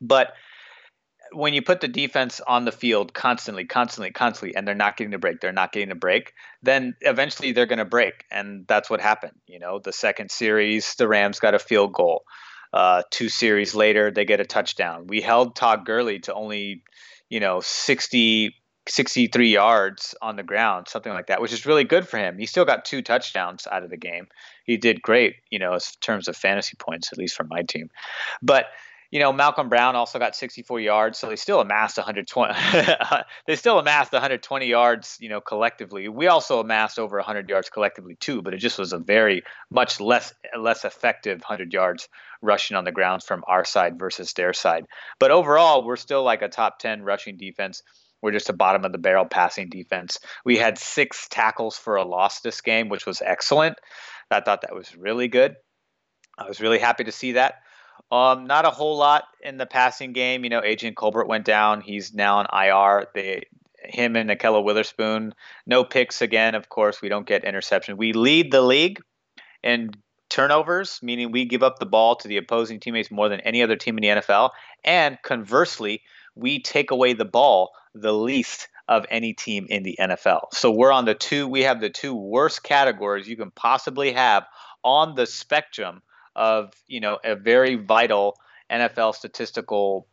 But 0.00 0.32
when 1.32 1.54
you 1.54 1.62
put 1.62 1.80
the 1.80 1.88
defense 1.88 2.40
on 2.46 2.64
the 2.64 2.72
field 2.72 3.12
constantly, 3.12 3.64
constantly, 3.64 4.10
constantly, 4.10 4.56
and 4.56 4.66
they're 4.66 4.74
not 4.74 4.96
getting 4.96 5.14
a 5.14 5.18
break, 5.18 5.40
they're 5.40 5.52
not 5.52 5.72
getting 5.72 5.90
a 5.90 5.96
break, 5.96 6.32
then 6.62 6.94
eventually 7.00 7.52
they're 7.52 7.66
going 7.66 7.78
to 7.78 7.84
break. 7.84 8.24
And 8.30 8.66
that's 8.66 8.88
what 8.88 9.00
happened. 9.00 9.34
You 9.46 9.58
know, 9.58 9.78
the 9.78 9.92
second 9.92 10.30
series, 10.30 10.94
the 10.94 11.08
Rams 11.08 11.40
got 11.40 11.54
a 11.54 11.58
field 11.58 11.92
goal. 11.92 12.24
Uh, 12.72 13.02
two 13.10 13.28
series 13.28 13.74
later, 13.74 14.10
they 14.10 14.24
get 14.24 14.40
a 14.40 14.44
touchdown. 14.44 15.06
We 15.06 15.20
held 15.20 15.56
Todd 15.56 15.86
Gurley 15.86 16.20
to 16.20 16.34
only, 16.34 16.82
you 17.28 17.40
know, 17.40 17.60
60, 17.60 18.54
63 18.88 19.48
yards 19.52 20.14
on 20.20 20.36
the 20.36 20.42
ground, 20.42 20.88
something 20.88 21.12
like 21.12 21.28
that, 21.28 21.40
which 21.40 21.52
is 21.52 21.66
really 21.66 21.84
good 21.84 22.06
for 22.06 22.18
him. 22.18 22.38
He 22.38 22.46
still 22.46 22.64
got 22.64 22.84
two 22.84 23.02
touchdowns 23.02 23.66
out 23.70 23.84
of 23.84 23.90
the 23.90 23.96
game. 23.96 24.28
He 24.68 24.76
did 24.76 25.00
great, 25.00 25.36
you 25.50 25.58
know, 25.58 25.72
in 25.72 25.80
terms 26.02 26.28
of 26.28 26.36
fantasy 26.36 26.76
points, 26.78 27.10
at 27.10 27.16
least 27.16 27.34
for 27.34 27.44
my 27.44 27.62
team. 27.62 27.88
But 28.42 28.66
you 29.10 29.18
know, 29.18 29.32
Malcolm 29.32 29.70
Brown 29.70 29.96
also 29.96 30.18
got 30.18 30.36
64 30.36 30.80
yards, 30.80 31.18
so 31.18 31.30
they 31.30 31.36
still 31.36 31.62
amassed 31.62 31.96
120. 31.96 32.52
they 33.46 33.56
still 33.56 33.78
amassed 33.78 34.12
120 34.12 34.66
yards, 34.66 35.16
you 35.20 35.30
know, 35.30 35.40
collectively. 35.40 36.06
We 36.08 36.26
also 36.26 36.60
amassed 36.60 36.98
over 36.98 37.16
100 37.16 37.48
yards 37.48 37.70
collectively 37.70 38.16
too, 38.16 38.42
but 38.42 38.52
it 38.52 38.58
just 38.58 38.78
was 38.78 38.92
a 38.92 38.98
very 38.98 39.44
much 39.70 39.98
less 39.98 40.34
less 40.54 40.84
effective 40.84 41.38
100 41.38 41.72
yards 41.72 42.10
rushing 42.42 42.76
on 42.76 42.84
the 42.84 42.92
ground 42.92 43.22
from 43.22 43.44
our 43.46 43.64
side 43.64 43.98
versus 43.98 44.34
their 44.34 44.52
side. 44.52 44.84
But 45.18 45.30
overall, 45.30 45.82
we're 45.82 45.96
still 45.96 46.22
like 46.22 46.42
a 46.42 46.48
top 46.48 46.78
10 46.78 47.00
rushing 47.00 47.38
defense. 47.38 47.82
We're 48.20 48.32
just 48.32 48.50
a 48.50 48.52
bottom 48.52 48.84
of 48.84 48.92
the 48.92 48.98
barrel 48.98 49.24
passing 49.24 49.70
defense. 49.70 50.18
We 50.44 50.58
had 50.58 50.76
six 50.76 51.28
tackles 51.30 51.78
for 51.78 51.96
a 51.96 52.04
loss 52.04 52.40
this 52.40 52.60
game, 52.60 52.90
which 52.90 53.06
was 53.06 53.22
excellent. 53.24 53.78
I 54.30 54.40
thought 54.40 54.62
that 54.62 54.74
was 54.74 54.96
really 54.96 55.28
good. 55.28 55.56
I 56.36 56.46
was 56.46 56.60
really 56.60 56.78
happy 56.78 57.04
to 57.04 57.12
see 57.12 57.32
that. 57.32 57.62
Um, 58.10 58.46
not 58.46 58.64
a 58.64 58.70
whole 58.70 58.96
lot 58.96 59.24
in 59.42 59.58
the 59.58 59.66
passing 59.66 60.12
game. 60.12 60.44
You 60.44 60.50
know, 60.50 60.62
Adrian 60.62 60.94
Colbert 60.94 61.26
went 61.26 61.44
down. 61.44 61.80
He's 61.80 62.14
now 62.14 62.38
on 62.38 62.46
IR. 62.52 63.08
They, 63.14 63.44
him 63.82 64.16
and 64.16 64.30
Ahkello 64.30 64.62
Witherspoon, 64.62 65.34
no 65.66 65.84
picks 65.84 66.22
again. 66.22 66.54
Of 66.54 66.68
course, 66.68 67.02
we 67.02 67.08
don't 67.08 67.26
get 67.26 67.44
interception. 67.44 67.96
We 67.96 68.12
lead 68.12 68.50
the 68.50 68.62
league 68.62 69.00
in 69.62 69.90
turnovers, 70.28 71.00
meaning 71.02 71.32
we 71.32 71.44
give 71.44 71.62
up 71.62 71.78
the 71.78 71.86
ball 71.86 72.16
to 72.16 72.28
the 72.28 72.36
opposing 72.36 72.80
teammates 72.80 73.10
more 73.10 73.28
than 73.28 73.40
any 73.40 73.62
other 73.62 73.76
team 73.76 73.98
in 73.98 74.02
the 74.02 74.20
NFL. 74.20 74.50
And 74.84 75.18
conversely, 75.22 76.02
we 76.34 76.60
take 76.60 76.90
away 76.90 77.14
the 77.14 77.24
ball 77.24 77.72
the 77.94 78.12
least 78.12 78.68
of 78.88 79.04
any 79.10 79.34
team 79.34 79.66
in 79.68 79.82
the 79.82 79.96
NFL. 80.00 80.52
So 80.52 80.70
we're 80.70 80.92
on 80.92 81.04
the 81.04 81.14
two, 81.14 81.46
we 81.46 81.62
have 81.62 81.80
the 81.80 81.90
two 81.90 82.14
worst 82.14 82.62
categories 82.62 83.28
you 83.28 83.36
can 83.36 83.50
possibly 83.50 84.12
have 84.12 84.44
on 84.82 85.14
the 85.14 85.26
spectrum 85.26 86.02
of 86.34 86.72
you 86.86 87.00
know 87.00 87.18
a 87.24 87.34
very 87.34 87.74
vital 87.74 88.36
NFL 88.70 89.14
statistical 89.14 90.06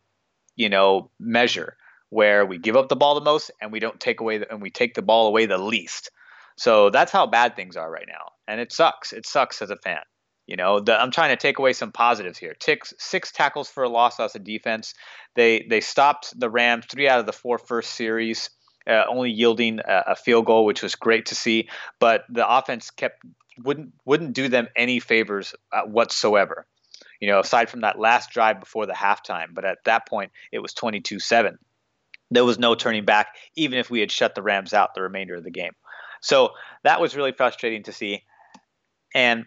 you 0.55 0.69
know 0.69 1.11
measure 1.19 1.77
where 2.09 2.45
we 2.45 2.57
give 2.57 2.75
up 2.75 2.89
the 2.89 2.95
ball 2.95 3.15
the 3.15 3.21
most 3.21 3.51
and 3.61 3.71
we 3.71 3.79
don't 3.79 3.99
take 3.99 4.19
away 4.19 4.39
the, 4.39 4.51
and 4.51 4.61
we 4.61 4.71
take 4.71 4.95
the 4.95 5.01
ball 5.01 5.27
away 5.27 5.45
the 5.45 5.57
least. 5.57 6.11
So 6.57 6.89
that's 6.89 7.11
how 7.11 7.27
bad 7.27 7.55
things 7.55 7.75
are 7.75 7.89
right 7.89 8.07
now, 8.07 8.31
and 8.47 8.61
it 8.61 8.71
sucks. 8.71 9.13
It 9.13 9.25
sucks 9.25 9.61
as 9.61 9.69
a 9.69 9.75
fan. 9.75 10.01
You 10.47 10.55
know, 10.55 10.79
the, 10.79 10.99
I'm 10.99 11.11
trying 11.11 11.31
to 11.31 11.41
take 11.41 11.57
away 11.57 11.73
some 11.73 11.91
positives 11.91 12.37
here. 12.37 12.55
Six, 12.61 12.93
six 12.99 13.31
tackles 13.31 13.67
for 13.67 13.83
a 13.83 13.89
loss 13.89 14.19
as 14.19 14.35
a 14.35 14.39
defense. 14.39 14.93
They 15.35 15.65
they 15.69 15.81
stopped 15.81 16.39
the 16.39 16.49
Rams 16.49 16.85
three 16.85 17.09
out 17.09 17.19
of 17.19 17.25
the 17.25 17.33
four 17.33 17.57
first 17.57 17.93
series, 17.93 18.51
uh, 18.87 19.03
only 19.09 19.31
yielding 19.31 19.79
a, 19.79 20.03
a, 20.07 20.15
field 20.15 20.45
goal, 20.45 20.65
which 20.65 20.83
was 20.83 20.95
great 20.95 21.27
to 21.27 21.35
see. 21.35 21.69
But 21.99 22.23
the 22.29 22.47
offense 22.47 22.91
kept 22.91 23.23
wouldn't 23.63 23.93
wouldn't 24.05 24.33
do 24.33 24.49
them 24.49 24.67
any 24.75 24.99
favors 24.99 25.55
uh, 25.71 25.83
whatsoever. 25.83 26.65
You 27.19 27.29
know, 27.29 27.39
aside 27.39 27.69
from 27.69 27.81
that 27.81 27.99
last 27.99 28.31
drive 28.31 28.59
before 28.59 28.85
the 28.85 28.93
halftime, 28.93 29.53
but 29.53 29.65
at 29.65 29.79
that 29.85 30.07
point 30.07 30.31
it 30.51 30.59
was 30.59 30.73
22-7. 30.73 31.57
There 32.31 32.45
was 32.45 32.59
no 32.59 32.75
turning 32.75 33.05
back 33.05 33.27
even 33.55 33.79
if 33.79 33.89
we 33.89 33.99
had 34.01 34.11
shut 34.11 34.35
the 34.35 34.41
Rams 34.41 34.73
out 34.73 34.93
the 34.93 35.01
remainder 35.01 35.35
of 35.35 35.43
the 35.43 35.51
game. 35.51 35.71
So 36.21 36.51
that 36.83 36.99
was 36.99 37.15
really 37.15 37.31
frustrating 37.31 37.83
to 37.83 37.93
see. 37.93 38.23
And 39.13 39.45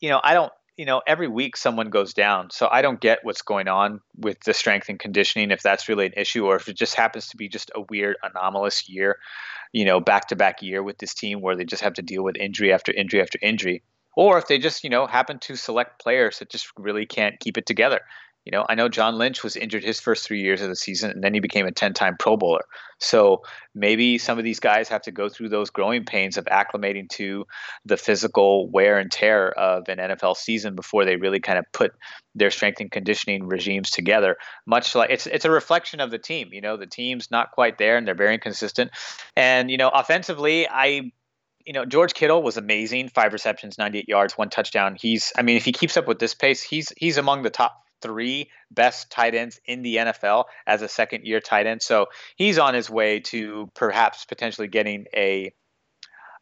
you 0.00 0.08
know, 0.08 0.20
I 0.22 0.34
don't 0.34 0.52
you 0.80 0.86
know, 0.86 1.02
every 1.06 1.28
week 1.28 1.56
someone 1.56 1.90
goes 1.90 2.14
down. 2.14 2.50
So 2.50 2.68
I 2.70 2.80
don't 2.82 3.00
get 3.00 3.20
what's 3.22 3.42
going 3.42 3.68
on 3.68 4.00
with 4.16 4.40
the 4.40 4.54
strength 4.54 4.88
and 4.88 4.98
conditioning, 4.98 5.50
if 5.50 5.62
that's 5.62 5.88
really 5.88 6.06
an 6.06 6.14
issue 6.16 6.46
or 6.46 6.56
if 6.56 6.68
it 6.68 6.76
just 6.76 6.94
happens 6.94 7.28
to 7.28 7.36
be 7.36 7.48
just 7.48 7.70
a 7.74 7.82
weird, 7.82 8.16
anomalous 8.22 8.88
year 8.88 9.18
you 9.72 9.84
know, 9.84 10.00
back 10.00 10.28
to 10.28 10.36
back 10.36 10.62
year 10.62 10.82
with 10.82 10.98
this 10.98 11.14
team 11.14 11.40
where 11.40 11.56
they 11.56 11.64
just 11.64 11.82
have 11.82 11.94
to 11.94 12.02
deal 12.02 12.22
with 12.22 12.36
injury 12.36 12.72
after 12.72 12.92
injury 12.92 13.20
after 13.20 13.38
injury, 13.40 13.82
or 14.16 14.38
if 14.38 14.48
they 14.48 14.58
just, 14.58 14.82
you 14.84 14.90
know, 14.90 15.06
happen 15.06 15.38
to 15.38 15.56
select 15.56 16.02
players 16.02 16.38
that 16.38 16.50
just 16.50 16.72
really 16.76 17.06
can't 17.06 17.38
keep 17.38 17.56
it 17.56 17.66
together. 17.66 18.00
You 18.46 18.52
know, 18.52 18.64
I 18.68 18.74
know 18.74 18.88
John 18.88 19.16
Lynch 19.18 19.44
was 19.44 19.54
injured 19.54 19.84
his 19.84 20.00
first 20.00 20.26
three 20.26 20.40
years 20.40 20.62
of 20.62 20.68
the 20.68 20.76
season, 20.76 21.10
and 21.10 21.22
then 21.22 21.34
he 21.34 21.40
became 21.40 21.66
a 21.66 21.72
10 21.72 21.92
time 21.92 22.16
Pro 22.18 22.38
Bowler. 22.38 22.64
So 22.98 23.42
maybe 23.74 24.16
some 24.16 24.38
of 24.38 24.44
these 24.44 24.60
guys 24.60 24.88
have 24.88 25.02
to 25.02 25.12
go 25.12 25.28
through 25.28 25.50
those 25.50 25.68
growing 25.68 26.04
pains 26.04 26.38
of 26.38 26.46
acclimating 26.46 27.08
to 27.10 27.46
the 27.84 27.98
physical 27.98 28.68
wear 28.70 28.98
and 28.98 29.10
tear 29.10 29.50
of 29.50 29.88
an 29.88 29.98
NFL 29.98 30.36
season 30.36 30.74
before 30.74 31.04
they 31.04 31.16
really 31.16 31.40
kind 31.40 31.58
of 31.58 31.66
put 31.72 31.92
their 32.34 32.50
strength 32.50 32.80
and 32.80 32.90
conditioning 32.90 33.46
regimes 33.46 33.90
together. 33.90 34.36
Much 34.66 34.94
like 34.94 35.10
it's 35.10 35.26
it's 35.26 35.44
a 35.44 35.50
reflection 35.50 36.00
of 36.00 36.10
the 36.10 36.18
team. 36.18 36.48
You 36.52 36.62
know, 36.62 36.78
the 36.78 36.86
team's 36.86 37.30
not 37.30 37.50
quite 37.50 37.76
there, 37.76 37.98
and 37.98 38.06
they're 38.06 38.14
very 38.14 38.34
inconsistent. 38.34 38.90
And 39.36 39.70
you 39.70 39.76
know, 39.76 39.90
offensively, 39.90 40.66
I 40.66 41.12
you 41.66 41.74
know, 41.74 41.84
George 41.84 42.14
Kittle 42.14 42.42
was 42.42 42.56
amazing. 42.56 43.10
Five 43.10 43.34
receptions, 43.34 43.76
98 43.76 44.08
yards, 44.08 44.38
one 44.38 44.48
touchdown. 44.48 44.96
He's, 44.98 45.32
I 45.36 45.42
mean, 45.42 45.58
if 45.58 45.64
he 45.64 45.72
keeps 45.72 45.98
up 45.98 46.08
with 46.08 46.18
this 46.18 46.34
pace, 46.34 46.62
he's 46.62 46.90
he's 46.96 47.18
among 47.18 47.42
the 47.42 47.50
top 47.50 47.76
three 48.00 48.50
best 48.70 49.10
tight 49.10 49.34
ends 49.34 49.60
in 49.64 49.82
the 49.82 49.96
NFL 49.96 50.44
as 50.66 50.82
a 50.82 50.88
second 50.88 51.24
year 51.24 51.40
tight 51.40 51.66
end. 51.66 51.82
So 51.82 52.06
he's 52.36 52.58
on 52.58 52.74
his 52.74 52.88
way 52.90 53.20
to 53.20 53.70
perhaps 53.74 54.24
potentially 54.24 54.68
getting 54.68 55.06
a 55.14 55.52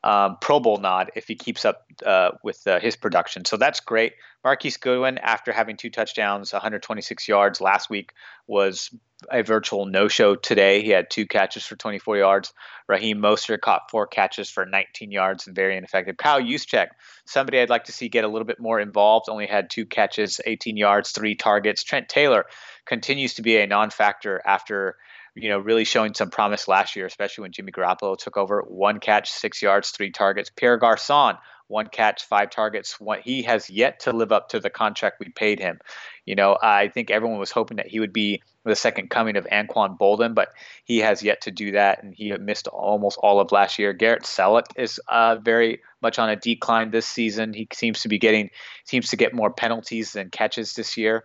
um, 0.05 0.37
Pro 0.41 0.61
Bowl 0.61 0.79
nod 0.79 1.11
if 1.17 1.27
he 1.27 1.35
keeps 1.35 1.65
up 1.65 1.87
uh, 2.05 2.31
with 2.43 2.67
uh, 2.67 2.79
his 2.81 2.97
production. 2.97 3.45
So 3.45 3.57
that's 3.57 3.81
great. 3.81 4.15
Marquise 4.45 4.77
Goodwin, 4.77 5.19
after 5.19 5.53
having 5.53 5.77
two 5.77 5.91
touchdowns, 5.91 6.53
126 6.53 7.27
yards 7.27 7.61
last 7.61 7.91
week, 7.91 8.13
was 8.47 8.91
a 9.33 9.43
virtual 9.43 9.85
no-show 9.85 10.37
today. 10.37 10.83
He 10.83 10.91
had 10.91 11.11
two 11.11 11.27
catches 11.27 11.67
for 11.67 11.75
24 11.75 12.19
yards. 12.19 12.53
Raheem 12.87 13.19
Mostert 13.19 13.61
caught 13.61 13.91
four 13.91 14.07
catches 14.07 14.49
for 14.49 14.65
19 14.65 15.11
yards 15.11 15.49
and 15.49 15.57
very 15.57 15.77
ineffective. 15.77 16.17
Kyle 16.17 16.41
Juszczyk, 16.41 16.89
somebody 17.27 17.59
I'd 17.59 17.69
like 17.69 17.85
to 17.85 17.93
see 17.93 18.09
get 18.09 18.25
a 18.25 18.29
little 18.29 18.47
bit 18.47 18.61
more 18.61 18.79
involved, 18.79 19.29
only 19.29 19.47
had 19.47 19.71
two 19.71 19.87
catches, 19.87 20.41
18 20.47 20.77
yards, 20.77 21.11
three 21.11 21.35
targets. 21.35 21.83
Trent 21.83 22.09
Taylor 22.09 22.47
continues 22.87 23.35
to 23.35 23.43
be 23.43 23.57
a 23.57 23.67
non-factor 23.67 24.41
after 24.47 24.97
you 25.35 25.49
know, 25.49 25.59
really 25.59 25.85
showing 25.85 26.15
some 26.15 26.31
promise 26.31 26.69
last 26.69 26.97
year, 26.97 27.07
especially 27.07 27.43
when 27.43 27.53
Jimmy 27.53 27.73
Garoppolo 27.73 28.17
took 28.17 28.37
over. 28.37 28.63
One 28.63 29.01
catch, 29.01 29.31
six 29.31 29.63
yards, 29.63 29.91
three 29.91 30.11
targets. 30.11 30.51
Pierre 30.55 30.79
Garcon, 30.79 31.39
one 31.69 31.87
catch, 31.87 32.25
five 32.25 32.51
targets. 32.51 32.99
One, 32.99 33.21
he 33.23 33.43
has 33.43 33.71
yet 33.71 34.01
to 34.01 34.13
live 34.13 34.33
up 34.33 34.49
to 34.51 34.61
the 34.61 34.71
contract 34.71 35.21
we 35.21 35.29
paid 35.29 35.61
him. 35.61 35.79
You 36.25 36.35
know, 36.35 36.59
I 36.61 36.89
think 36.89 37.11
everyone 37.11 37.39
was 37.39 37.51
hoping 37.51 37.77
that 37.77 37.87
he 37.87 38.01
would 38.01 38.13
be 38.13 38.43
the 38.65 38.75
second 38.77 39.11
coming 39.11 39.37
of 39.37 39.47
Anquan 39.47 39.99
Boldin, 39.99 40.35
but 40.35 40.49
he 40.85 40.99
has 40.99 41.23
yet 41.23 41.43
to 41.43 41.51
do 41.51 41.73
that, 41.73 42.03
and 42.03 42.15
he 42.15 42.33
missed 42.37 42.69
almost 42.69 43.19
all 43.19 43.41
of 43.41 43.53
last 43.53 43.79
year. 43.79 43.93
Garrett 43.93 44.25
Celek 44.25 44.67
is 44.77 45.01
uh, 45.09 45.37
very 45.37 45.81
much 46.03 46.19
on 46.19 46.29
a 46.29 46.37
decline 46.37 46.91
this 46.91 47.07
season. 47.07 47.53
He 47.53 47.69
seems 47.73 48.01
to 48.03 48.09
be 48.09 48.19
getting 48.19 48.51
seems 48.85 49.11
to 49.11 49.17
get 49.17 49.35
more 49.35 49.51
penalties 49.51 50.13
than 50.13 50.31
catches 50.31 50.75
this 50.75 50.97
year. 50.97 51.25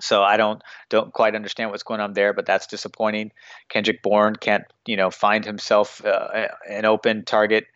So 0.00 0.22
I 0.22 0.36
don't 0.36 0.62
don't 0.88 1.12
quite 1.12 1.34
understand 1.34 1.70
what's 1.70 1.82
going 1.82 2.00
on 2.00 2.12
there, 2.12 2.32
but 2.32 2.46
that's 2.46 2.66
disappointing. 2.66 3.32
Kendrick 3.68 4.02
Bourne 4.02 4.36
can't 4.36 4.64
you 4.86 4.96
know 4.96 5.10
find 5.10 5.44
himself 5.44 6.04
uh, 6.04 6.48
an 6.68 6.84
open 6.84 7.24
target. 7.24 7.66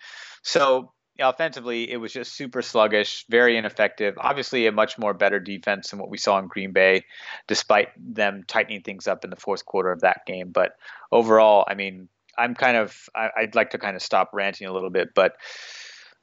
So 0.43 0.93
offensively, 1.19 1.91
it 1.91 1.97
was 1.97 2.13
just 2.13 2.35
super 2.35 2.63
sluggish, 2.63 3.27
very 3.29 3.57
ineffective. 3.57 4.17
Obviously, 4.19 4.67
a 4.67 4.73
much 4.73 4.99
more 4.99 5.15
better 5.15 5.39
defense 5.39 5.91
than 5.91 5.99
what 5.99 6.11
we 6.11 6.19
saw 6.19 6.39
in 6.39 6.47
Green 6.47 6.73
Bay, 6.73 7.05
despite 7.47 7.89
them 7.97 8.45
tightening 8.47 8.83
things 8.83 9.07
up 9.07 9.25
in 9.25 9.31
the 9.31 9.37
fourth 9.37 9.65
quarter 9.65 9.91
of 9.91 10.01
that 10.01 10.27
game. 10.27 10.51
But 10.51 10.77
overall, 11.13 11.65
I 11.69 11.75
mean, 11.75 12.09
I'm 12.37 12.55
kind 12.55 12.77
of 12.77 13.09
I, 13.15 13.31
would 13.41 13.55
like 13.55 13.71
to 13.71 13.79
kind 13.79 13.97
of 13.97 14.03
stop 14.03 14.31
ranting 14.33 14.67
a 14.67 14.73
little 14.73 14.91
bit, 14.91 15.15
but 15.15 15.37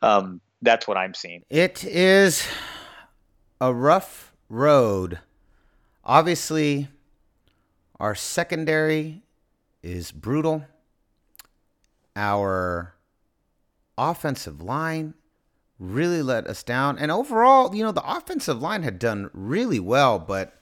um, 0.02 0.42
that's 0.62 0.88
what 0.88 0.98
I'm 0.98 1.14
seeing. 1.14 1.44
It 1.50 1.84
is 1.84 2.48
a 3.62 3.74
rough 3.74 4.34
road 4.50 5.20
Obviously, 6.08 6.88
our 8.00 8.16
secondary 8.16 9.24
is 9.84 10.14
brutal. 10.14 10.66
Our 12.16 12.94
offensive 13.98 14.62
line 14.62 15.16
really 15.78 16.22
let 16.22 16.48
us 16.48 16.64
down. 16.64 16.98
And 16.98 17.12
overall, 17.12 17.76
you 17.76 17.84
know, 17.84 17.92
the 17.92 18.10
offensive 18.10 18.62
line 18.62 18.84
had 18.84 19.00
done 19.00 19.30
really 19.34 19.82
well, 19.82 20.18
but 20.18 20.58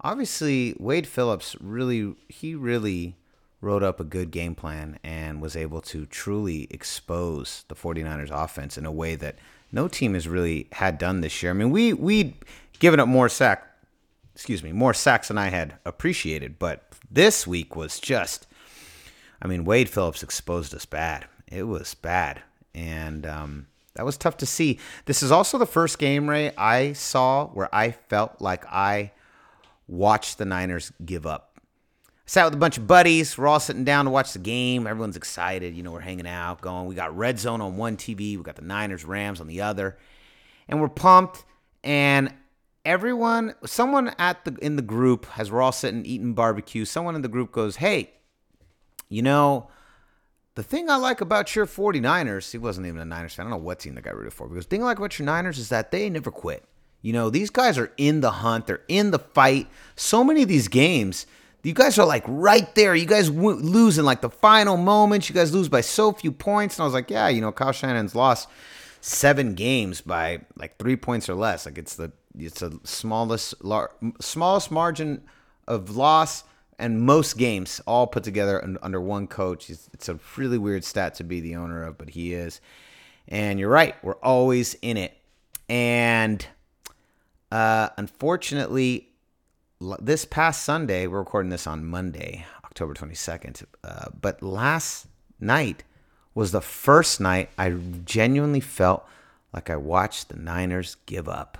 obviously 0.00 0.76
Wade 0.78 1.08
Phillips 1.08 1.56
really 1.60 2.14
he 2.28 2.54
really 2.54 3.16
wrote 3.60 3.82
up 3.82 3.98
a 3.98 4.04
good 4.04 4.30
game 4.30 4.54
plan 4.54 4.98
and 5.02 5.42
was 5.42 5.56
able 5.56 5.80
to 5.80 6.06
truly 6.06 6.68
expose 6.70 7.64
the 7.66 7.74
49ers 7.74 8.30
offense 8.30 8.78
in 8.78 8.86
a 8.86 8.92
way 8.92 9.16
that 9.16 9.38
no 9.72 9.88
team 9.88 10.14
has 10.14 10.28
really 10.28 10.68
had 10.72 10.98
done 10.98 11.20
this 11.20 11.42
year. 11.42 11.50
I 11.50 11.54
mean, 11.54 11.70
we 11.70 11.92
we'd 11.92 12.34
given 12.78 13.00
up 13.00 13.08
more 13.08 13.28
sack 13.28 13.73
excuse 14.34 14.62
me, 14.62 14.72
more 14.72 14.94
sacks 14.94 15.28
than 15.28 15.38
I 15.38 15.48
had 15.48 15.78
appreciated, 15.84 16.58
but 16.58 16.92
this 17.10 17.46
week 17.46 17.76
was 17.76 18.00
just 18.00 18.46
I 19.44 19.46
mean, 19.46 19.64
Wade 19.64 19.90
Phillips 19.90 20.22
exposed 20.22 20.74
us 20.74 20.86
bad. 20.86 21.26
It 21.46 21.64
was 21.64 21.94
bad. 21.94 22.42
And 22.74 23.26
um, 23.26 23.66
that 23.94 24.06
was 24.06 24.16
tough 24.16 24.38
to 24.38 24.46
see. 24.46 24.78
This 25.04 25.22
is 25.22 25.30
also 25.30 25.58
the 25.58 25.66
first 25.66 25.98
game, 25.98 26.28
Ray, 26.28 26.52
I 26.56 26.94
saw 26.94 27.48
where 27.48 27.72
I 27.72 27.90
felt 27.90 28.40
like 28.40 28.64
I 28.66 29.12
watched 29.86 30.38
the 30.38 30.46
Niners 30.46 30.92
give 31.04 31.26
up. 31.26 31.58
I 32.08 32.10
sat 32.24 32.46
with 32.46 32.54
a 32.54 32.58
bunch 32.58 32.78
of 32.78 32.86
buddies. 32.86 33.36
We're 33.36 33.46
all 33.46 33.60
sitting 33.60 33.84
down 33.84 34.06
to 34.06 34.10
watch 34.10 34.32
the 34.32 34.38
game. 34.38 34.86
Everyone's 34.86 35.16
excited. 35.16 35.74
You 35.74 35.82
know, 35.82 35.92
we're 35.92 36.00
hanging 36.00 36.26
out, 36.26 36.62
going. 36.62 36.86
We 36.86 36.94
got 36.94 37.14
Red 37.14 37.38
Zone 37.38 37.60
on 37.60 37.76
one 37.76 37.98
TV. 37.98 38.38
We 38.38 38.42
got 38.42 38.56
the 38.56 38.62
Niners, 38.62 39.04
Rams 39.04 39.42
on 39.42 39.46
the 39.46 39.60
other. 39.60 39.98
And 40.68 40.80
we're 40.80 40.88
pumped. 40.88 41.44
And 41.84 42.32
everyone, 42.84 43.54
someone 43.64 44.14
at 44.18 44.44
the 44.44 44.56
in 44.62 44.76
the 44.76 44.82
group, 44.82 45.26
as 45.38 45.50
we're 45.50 45.62
all 45.62 45.72
sitting 45.72 46.04
eating 46.04 46.34
barbecue, 46.34 46.84
someone 46.84 47.14
in 47.14 47.22
the 47.22 47.28
group 47.28 47.52
goes, 47.52 47.76
Hey, 47.76 48.10
you 49.08 49.22
know, 49.22 49.68
the 50.54 50.62
thing 50.62 50.88
I 50.88 50.96
like 50.96 51.20
about 51.20 51.54
your 51.56 51.66
49ers, 51.66 52.52
he 52.52 52.58
wasn't 52.58 52.86
even 52.86 53.00
a 53.00 53.04
Niners 53.04 53.34
fan. 53.34 53.46
I 53.46 53.50
don't 53.50 53.58
know 53.58 53.64
what 53.64 53.80
team 53.80 53.94
the 53.94 54.02
guy 54.02 54.10
rooted 54.10 54.32
for. 54.32 54.48
Because 54.48 54.66
the 54.66 54.70
thing 54.70 54.82
I 54.82 54.86
like 54.86 54.98
about 54.98 55.18
your 55.18 55.26
Niners 55.26 55.58
is 55.58 55.68
that 55.70 55.90
they 55.90 56.08
never 56.08 56.30
quit. 56.30 56.64
You 57.02 57.12
know, 57.12 57.28
these 57.28 57.50
guys 57.50 57.76
are 57.76 57.92
in 57.96 58.20
the 58.20 58.30
hunt, 58.30 58.66
they're 58.66 58.82
in 58.88 59.10
the 59.10 59.18
fight. 59.18 59.68
So 59.96 60.24
many 60.24 60.42
of 60.42 60.48
these 60.48 60.68
games, 60.68 61.26
you 61.62 61.72
guys 61.72 61.98
are 61.98 62.06
like 62.06 62.24
right 62.26 62.72
there. 62.74 62.94
You 62.94 63.06
guys 63.06 63.30
w- 63.30 63.56
lose 63.56 63.98
in 63.98 64.04
like 64.04 64.20
the 64.20 64.30
final 64.30 64.76
moments. 64.76 65.28
You 65.28 65.34
guys 65.34 65.52
lose 65.52 65.68
by 65.68 65.80
so 65.80 66.12
few 66.12 66.30
points. 66.30 66.76
And 66.76 66.82
I 66.82 66.84
was 66.84 66.94
like, 66.94 67.10
yeah, 67.10 67.28
you 67.28 67.40
know, 67.40 67.52
Kyle 67.52 67.72
Shanahan's 67.72 68.14
lost 68.14 68.48
seven 69.04 69.54
games 69.54 70.00
by 70.00 70.40
like 70.56 70.78
three 70.78 70.96
points 70.96 71.28
or 71.28 71.34
less. 71.34 71.66
Like 71.66 71.76
it's 71.76 71.94
the 71.96 72.10
it's 72.38 72.60
the 72.60 72.80
smallest 72.84 73.62
lar- 73.62 73.92
smallest 74.18 74.70
margin 74.70 75.22
of 75.68 75.94
loss 75.94 76.44
and 76.78 77.02
most 77.02 77.36
games 77.36 77.82
all 77.86 78.06
put 78.06 78.24
together 78.24 78.64
under 78.82 79.00
one 79.00 79.26
coach. 79.26 79.68
It's, 79.68 79.88
it's 79.92 80.08
a 80.08 80.18
really 80.36 80.58
weird 80.58 80.84
stat 80.84 81.14
to 81.16 81.24
be 81.24 81.40
the 81.40 81.54
owner 81.54 81.84
of, 81.84 81.98
but 81.98 82.10
he 82.10 82.32
is. 82.32 82.60
And 83.28 83.60
you're 83.60 83.70
right, 83.70 83.94
we're 84.02 84.16
always 84.16 84.74
in 84.82 84.96
it. 84.96 85.16
And 85.68 86.44
uh, 87.52 87.90
unfortunately, 87.96 89.10
this 90.00 90.24
past 90.24 90.64
Sunday, 90.64 91.06
we're 91.06 91.18
recording 91.18 91.50
this 91.50 91.66
on 91.66 91.84
Monday, 91.84 92.44
October 92.64 92.94
22nd, 92.94 93.64
uh, 93.84 94.06
but 94.20 94.42
last 94.42 95.06
night 95.38 95.84
was 96.34 96.52
the 96.52 96.60
first 96.60 97.20
night 97.20 97.50
I 97.56 97.70
genuinely 98.04 98.60
felt 98.60 99.06
like 99.52 99.70
I 99.70 99.76
watched 99.76 100.28
the 100.28 100.36
Niners 100.36 100.96
give 101.06 101.28
up. 101.28 101.58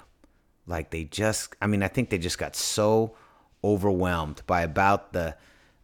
Like 0.67 0.91
they 0.91 1.05
just, 1.05 1.55
I 1.61 1.67
mean, 1.67 1.83
I 1.83 1.89
think 1.89 2.11
they 2.11 2.19
just 2.19 2.39
got 2.39 2.57
so 2.57 3.15
overwhelmed 3.63 4.43
by 4.47 4.63
about 4.63 5.13
the 5.13 5.37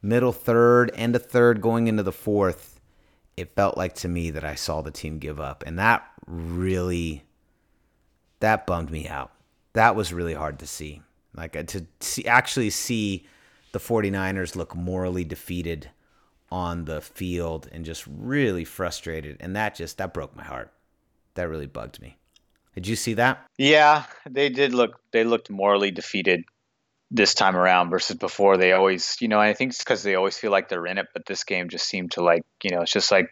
middle 0.02 0.32
third, 0.32 0.90
end 0.94 1.14
of 1.14 1.26
third, 1.26 1.60
going 1.60 1.86
into 1.86 2.02
the 2.02 2.12
fourth. 2.12 2.80
It 3.36 3.54
felt 3.54 3.76
like 3.76 3.94
to 3.96 4.08
me 4.08 4.30
that 4.30 4.44
I 4.44 4.54
saw 4.54 4.82
the 4.82 4.90
team 4.90 5.18
give 5.18 5.40
up. 5.40 5.62
And 5.66 5.78
that 5.78 6.04
really, 6.26 7.24
that 8.40 8.66
bummed 8.66 8.90
me 8.90 9.06
out. 9.06 9.32
That 9.74 9.94
was 9.94 10.12
really 10.12 10.34
hard 10.34 10.58
to 10.58 10.66
see. 10.66 11.02
Like 11.34 11.54
uh, 11.56 11.62
to 11.64 11.86
see, 12.00 12.26
actually 12.26 12.70
see 12.70 13.26
the 13.72 13.78
49ers 13.78 14.56
look 14.56 14.74
morally 14.74 15.24
defeated 15.24 15.90
on 16.50 16.84
the 16.84 17.00
field 17.00 17.68
and 17.72 17.84
just 17.84 18.04
really 18.06 18.64
frustrated. 18.64 19.36
And 19.40 19.54
that 19.56 19.74
just, 19.74 19.98
that 19.98 20.12
broke 20.12 20.34
my 20.36 20.44
heart. 20.44 20.72
That 21.34 21.48
really 21.48 21.66
bugged 21.66 22.00
me. 22.00 22.16
Did 22.74 22.86
you 22.86 22.96
see 22.96 23.14
that? 23.14 23.44
Yeah, 23.58 24.04
they 24.28 24.48
did 24.48 24.74
look. 24.74 25.00
They 25.12 25.24
looked 25.24 25.50
morally 25.50 25.90
defeated 25.90 26.44
this 27.10 27.34
time 27.34 27.56
around 27.56 27.90
versus 27.90 28.16
before 28.16 28.56
they 28.56 28.72
always 28.72 29.16
you 29.20 29.26
know 29.26 29.40
i 29.40 29.52
think 29.52 29.70
it's 29.70 29.80
because 29.80 30.02
they 30.02 30.14
always 30.14 30.36
feel 30.36 30.52
like 30.52 30.68
they're 30.68 30.86
in 30.86 30.98
it 30.98 31.06
but 31.12 31.26
this 31.26 31.42
game 31.42 31.68
just 31.68 31.86
seemed 31.86 32.12
to 32.12 32.22
like 32.22 32.42
you 32.62 32.70
know 32.70 32.82
it's 32.82 32.92
just 32.92 33.10
like 33.10 33.28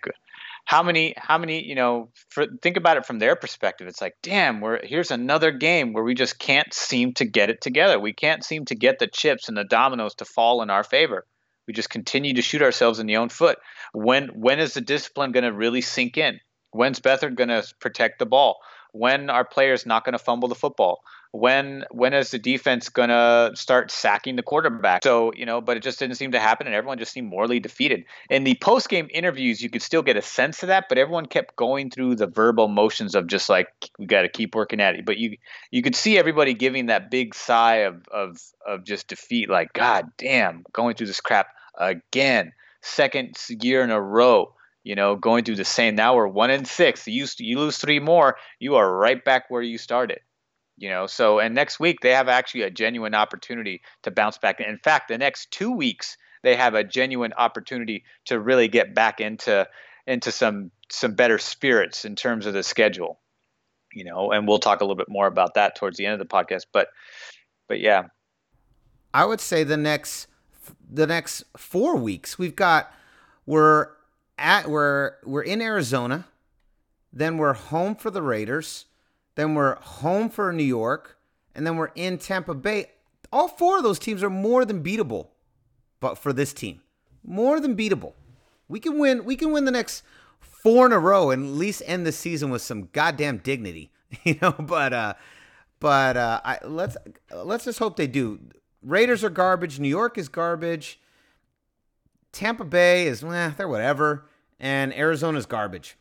how 0.64 0.82
many 0.82 1.14
how 1.16 1.38
many 1.38 1.64
you 1.64 1.76
know 1.76 2.10
for, 2.28 2.46
think 2.60 2.76
about 2.76 2.96
it 2.96 3.06
from 3.06 3.20
their 3.20 3.36
perspective 3.36 3.86
it's 3.86 4.00
like 4.00 4.16
damn 4.22 4.60
we're 4.60 4.84
here's 4.84 5.12
another 5.12 5.52
game 5.52 5.92
where 5.92 6.02
we 6.02 6.14
just 6.14 6.38
can't 6.38 6.74
seem 6.74 7.12
to 7.12 7.24
get 7.24 7.50
it 7.50 7.60
together 7.60 8.00
we 8.00 8.12
can't 8.12 8.44
seem 8.44 8.64
to 8.64 8.74
get 8.74 8.98
the 8.98 9.06
chips 9.06 9.48
and 9.48 9.56
the 9.56 9.64
dominoes 9.64 10.16
to 10.16 10.24
fall 10.24 10.60
in 10.60 10.70
our 10.70 10.82
favor 10.82 11.24
we 11.68 11.74
just 11.74 11.90
continue 11.90 12.34
to 12.34 12.42
shoot 12.42 12.62
ourselves 12.62 12.98
in 12.98 13.06
the 13.06 13.18
own 13.18 13.28
foot 13.28 13.58
when 13.92 14.28
when 14.28 14.58
is 14.58 14.74
the 14.74 14.80
discipline 14.80 15.30
going 15.30 15.44
to 15.44 15.52
really 15.52 15.82
sink 15.82 16.18
in 16.18 16.40
when's 16.72 16.98
Beathard 16.98 17.36
going 17.36 17.50
to 17.50 17.62
protect 17.78 18.18
the 18.18 18.26
ball 18.26 18.58
when 18.92 19.30
are 19.30 19.44
players 19.44 19.86
not 19.86 20.04
going 20.04 20.14
to 20.14 20.18
fumble 20.18 20.48
the 20.48 20.56
football 20.56 21.02
when 21.32 21.84
when 21.90 22.14
is 22.14 22.30
the 22.30 22.38
defense 22.38 22.88
gonna 22.88 23.50
start 23.54 23.90
sacking 23.90 24.36
the 24.36 24.42
quarterback? 24.42 25.02
So 25.02 25.32
you 25.34 25.44
know, 25.44 25.60
but 25.60 25.76
it 25.76 25.82
just 25.82 25.98
didn't 25.98 26.16
seem 26.16 26.32
to 26.32 26.40
happen, 26.40 26.66
and 26.66 26.74
everyone 26.74 26.98
just 26.98 27.12
seemed 27.12 27.28
morally 27.28 27.60
defeated. 27.60 28.04
In 28.30 28.44
the 28.44 28.56
post 28.60 28.88
game 28.88 29.08
interviews, 29.12 29.60
you 29.60 29.68
could 29.68 29.82
still 29.82 30.02
get 30.02 30.16
a 30.16 30.22
sense 30.22 30.62
of 30.62 30.68
that, 30.68 30.86
but 30.88 30.96
everyone 30.96 31.26
kept 31.26 31.56
going 31.56 31.90
through 31.90 32.16
the 32.16 32.26
verbal 32.26 32.68
motions 32.68 33.14
of 33.14 33.26
just 33.26 33.48
like 33.48 33.68
we 33.98 34.06
got 34.06 34.22
to 34.22 34.28
keep 34.28 34.54
working 34.54 34.80
at 34.80 34.94
it. 34.94 35.04
But 35.04 35.18
you 35.18 35.36
you 35.70 35.82
could 35.82 35.94
see 35.94 36.18
everybody 36.18 36.54
giving 36.54 36.86
that 36.86 37.10
big 37.10 37.34
sigh 37.34 37.78
of 37.78 38.06
of 38.08 38.38
of 38.66 38.84
just 38.84 39.08
defeat, 39.08 39.50
like 39.50 39.72
God 39.74 40.06
damn, 40.16 40.64
going 40.72 40.94
through 40.96 41.08
this 41.08 41.20
crap 41.20 41.48
again, 41.78 42.52
second 42.82 43.36
year 43.48 43.82
in 43.82 43.90
a 43.90 44.00
row 44.00 44.54
you 44.84 44.94
know, 44.94 45.16
going 45.16 45.44
through 45.44 45.56
the 45.56 45.66
same. 45.66 45.96
Now 45.96 46.16
we're 46.16 46.28
one 46.28 46.50
in 46.50 46.64
six. 46.64 47.06
You 47.06 47.26
you 47.38 47.58
lose 47.58 47.76
three 47.76 48.00
more, 48.00 48.36
you 48.58 48.76
are 48.76 48.90
right 48.90 49.22
back 49.22 49.50
where 49.50 49.60
you 49.60 49.76
started 49.76 50.20
you 50.78 50.88
know 50.88 51.06
so 51.06 51.38
and 51.40 51.54
next 51.54 51.78
week 51.78 52.00
they 52.00 52.12
have 52.12 52.28
actually 52.28 52.62
a 52.62 52.70
genuine 52.70 53.14
opportunity 53.14 53.82
to 54.02 54.10
bounce 54.10 54.38
back 54.38 54.60
in 54.60 54.78
fact 54.78 55.08
the 55.08 55.18
next 55.18 55.50
two 55.50 55.72
weeks 55.72 56.16
they 56.42 56.54
have 56.54 56.74
a 56.74 56.84
genuine 56.84 57.32
opportunity 57.36 58.04
to 58.24 58.38
really 58.38 58.68
get 58.68 58.94
back 58.94 59.20
into 59.20 59.66
into 60.06 60.30
some 60.32 60.70
some 60.90 61.14
better 61.14 61.38
spirits 61.38 62.04
in 62.04 62.14
terms 62.14 62.46
of 62.46 62.54
the 62.54 62.62
schedule 62.62 63.18
you 63.92 64.04
know 64.04 64.30
and 64.30 64.46
we'll 64.46 64.58
talk 64.58 64.80
a 64.80 64.84
little 64.84 64.96
bit 64.96 65.08
more 65.08 65.26
about 65.26 65.54
that 65.54 65.76
towards 65.76 65.98
the 65.98 66.06
end 66.06 66.14
of 66.14 66.20
the 66.20 66.32
podcast 66.32 66.66
but 66.72 66.88
but 67.68 67.80
yeah 67.80 68.04
i 69.12 69.24
would 69.24 69.40
say 69.40 69.64
the 69.64 69.76
next 69.76 70.28
the 70.90 71.06
next 71.06 71.44
four 71.56 71.96
weeks 71.96 72.38
we've 72.38 72.56
got 72.56 72.92
we're 73.46 73.88
at 74.38 74.68
we're 74.68 75.12
we're 75.24 75.42
in 75.42 75.60
arizona 75.60 76.26
then 77.12 77.38
we're 77.38 77.54
home 77.54 77.94
for 77.94 78.10
the 78.10 78.22
raiders 78.22 78.86
then 79.38 79.54
we're 79.54 79.76
home 79.76 80.30
for 80.30 80.52
New 80.52 80.64
York, 80.64 81.16
and 81.54 81.64
then 81.64 81.76
we're 81.76 81.92
in 81.94 82.18
Tampa 82.18 82.54
Bay. 82.54 82.86
All 83.32 83.46
four 83.46 83.76
of 83.76 83.84
those 83.84 84.00
teams 84.00 84.20
are 84.24 84.28
more 84.28 84.64
than 84.64 84.82
beatable. 84.82 85.28
But 86.00 86.18
for 86.18 86.32
this 86.32 86.52
team, 86.52 86.82
more 87.22 87.60
than 87.60 87.76
beatable. 87.76 88.14
We 88.66 88.80
can 88.80 88.98
win. 88.98 89.24
We 89.24 89.36
can 89.36 89.52
win 89.52 89.64
the 89.64 89.70
next 89.70 90.02
four 90.40 90.86
in 90.86 90.92
a 90.92 90.98
row 90.98 91.30
and 91.30 91.44
at 91.44 91.52
least 91.52 91.84
end 91.86 92.04
the 92.04 92.10
season 92.10 92.50
with 92.50 92.62
some 92.62 92.88
goddamn 92.92 93.38
dignity, 93.38 93.92
you 94.24 94.38
know. 94.42 94.50
But 94.50 94.92
uh, 94.92 95.14
but 95.78 96.16
uh, 96.16 96.40
I, 96.44 96.58
let's 96.64 96.96
let's 97.32 97.64
just 97.64 97.78
hope 97.78 97.96
they 97.96 98.08
do. 98.08 98.40
Raiders 98.82 99.24
are 99.24 99.30
garbage. 99.30 99.78
New 99.78 99.88
York 99.88 100.18
is 100.18 100.28
garbage. 100.28 101.00
Tampa 102.32 102.64
Bay 102.64 103.06
is 103.06 103.24
eh, 103.24 103.52
they're 103.56 103.68
whatever, 103.68 104.28
and 104.60 104.94
Arizona's 104.94 105.46
garbage. 105.46 105.96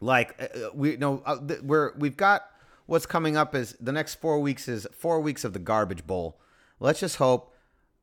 Like 0.00 0.34
uh, 0.40 0.58
uh 0.58 0.70
we 0.74 0.96
know 0.96 1.22
uh, 1.24 1.38
we're 1.62 1.94
we've 1.96 2.16
got 2.16 2.50
what's 2.86 3.06
coming 3.06 3.36
up 3.36 3.54
is 3.54 3.76
the 3.80 3.92
next 3.92 4.16
four 4.16 4.40
weeks 4.40 4.68
is 4.68 4.86
four 4.92 5.20
weeks 5.20 5.44
of 5.44 5.52
the 5.52 5.58
garbage 5.58 6.06
bowl. 6.06 6.38
Let's 6.80 7.00
just 7.00 7.16
hope. 7.16 7.52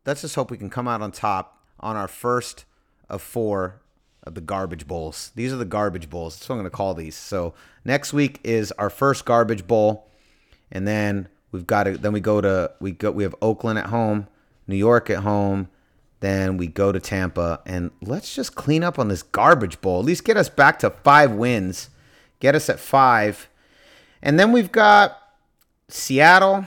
Let's 0.06 0.22
just 0.22 0.36
hope 0.36 0.50
we 0.50 0.58
can 0.58 0.70
come 0.70 0.88
out 0.88 1.02
on 1.02 1.12
top 1.12 1.64
on 1.80 1.96
our 1.96 2.08
first 2.08 2.66
of 3.10 3.22
four 3.22 3.82
of 4.24 4.36
the 4.36 4.42
garbage 4.42 4.88
bowls. 4.88 5.32
These 5.36 5.54
are 5.54 5.58
the 5.58 5.66
garbage 5.66 6.10
bowls. 6.10 6.36
That's 6.36 6.50
what 6.50 6.56
I'm 6.56 6.62
going 6.62 6.72
to 6.72 6.76
call 6.76 6.94
these. 6.94 7.16
So 7.16 7.54
next 7.86 8.14
week 8.14 8.40
is 8.44 8.72
our 8.74 8.90
first 8.90 9.26
garbage 9.26 9.68
bowl, 9.68 10.10
and 10.72 10.88
then 10.88 11.28
we've 11.52 11.68
got 11.68 11.84
to. 11.84 11.98
Then 11.98 12.14
we 12.14 12.20
go 12.20 12.42
to 12.42 12.72
we 12.80 12.92
go. 12.92 13.12
We 13.12 13.24
have 13.24 13.36
Oakland 13.42 13.80
at 13.80 13.88
home, 13.88 14.28
New 14.68 14.76
York 14.76 15.10
at 15.10 15.20
home. 15.20 15.70
Then 16.20 16.58
we 16.58 16.68
go 16.68 16.92
to 16.92 17.00
Tampa, 17.00 17.62
and 17.66 17.92
let's 18.02 18.36
just 18.36 18.56
clean 18.56 18.84
up 18.84 19.00
on 19.00 19.08
this 19.08 19.24
garbage 19.24 19.82
bowl. 19.82 20.00
At 20.00 20.06
least 20.06 20.24
get 20.24 20.38
us 20.38 20.50
back 20.50 20.80
to 20.80 20.90
five 20.90 21.32
wins. 21.32 21.90
Get 22.40 22.56
us 22.56 22.70
at 22.70 22.80
five 22.80 23.50
and 24.22 24.40
then 24.40 24.52
we've 24.52 24.72
got 24.72 25.18
Seattle, 25.88 26.66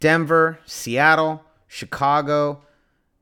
Denver, 0.00 0.58
Seattle, 0.64 1.44
Chicago, 1.66 2.62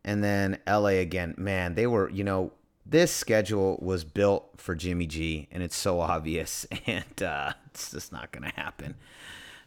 and 0.05 0.23
then 0.23 0.59
LA 0.67 1.01
again. 1.01 1.35
Man, 1.37 1.75
they 1.75 1.87
were, 1.87 2.09
you 2.11 2.25
know, 2.25 2.53
this 2.87 3.13
schedule 3.13 3.79
was 3.83 4.05
built 4.05 4.49
for 4.57 4.75
Jimmy 4.75 5.07
G, 5.07 5.49
and 5.51 5.63
it's 5.63 5.77
so 5.77 6.01
obvious, 6.01 6.67
and 6.87 7.23
uh, 7.23 7.53
it's 7.67 7.91
just 7.91 8.13
not 8.13 8.31
going 8.33 8.45
to 8.45 8.61
happen. 8.61 8.95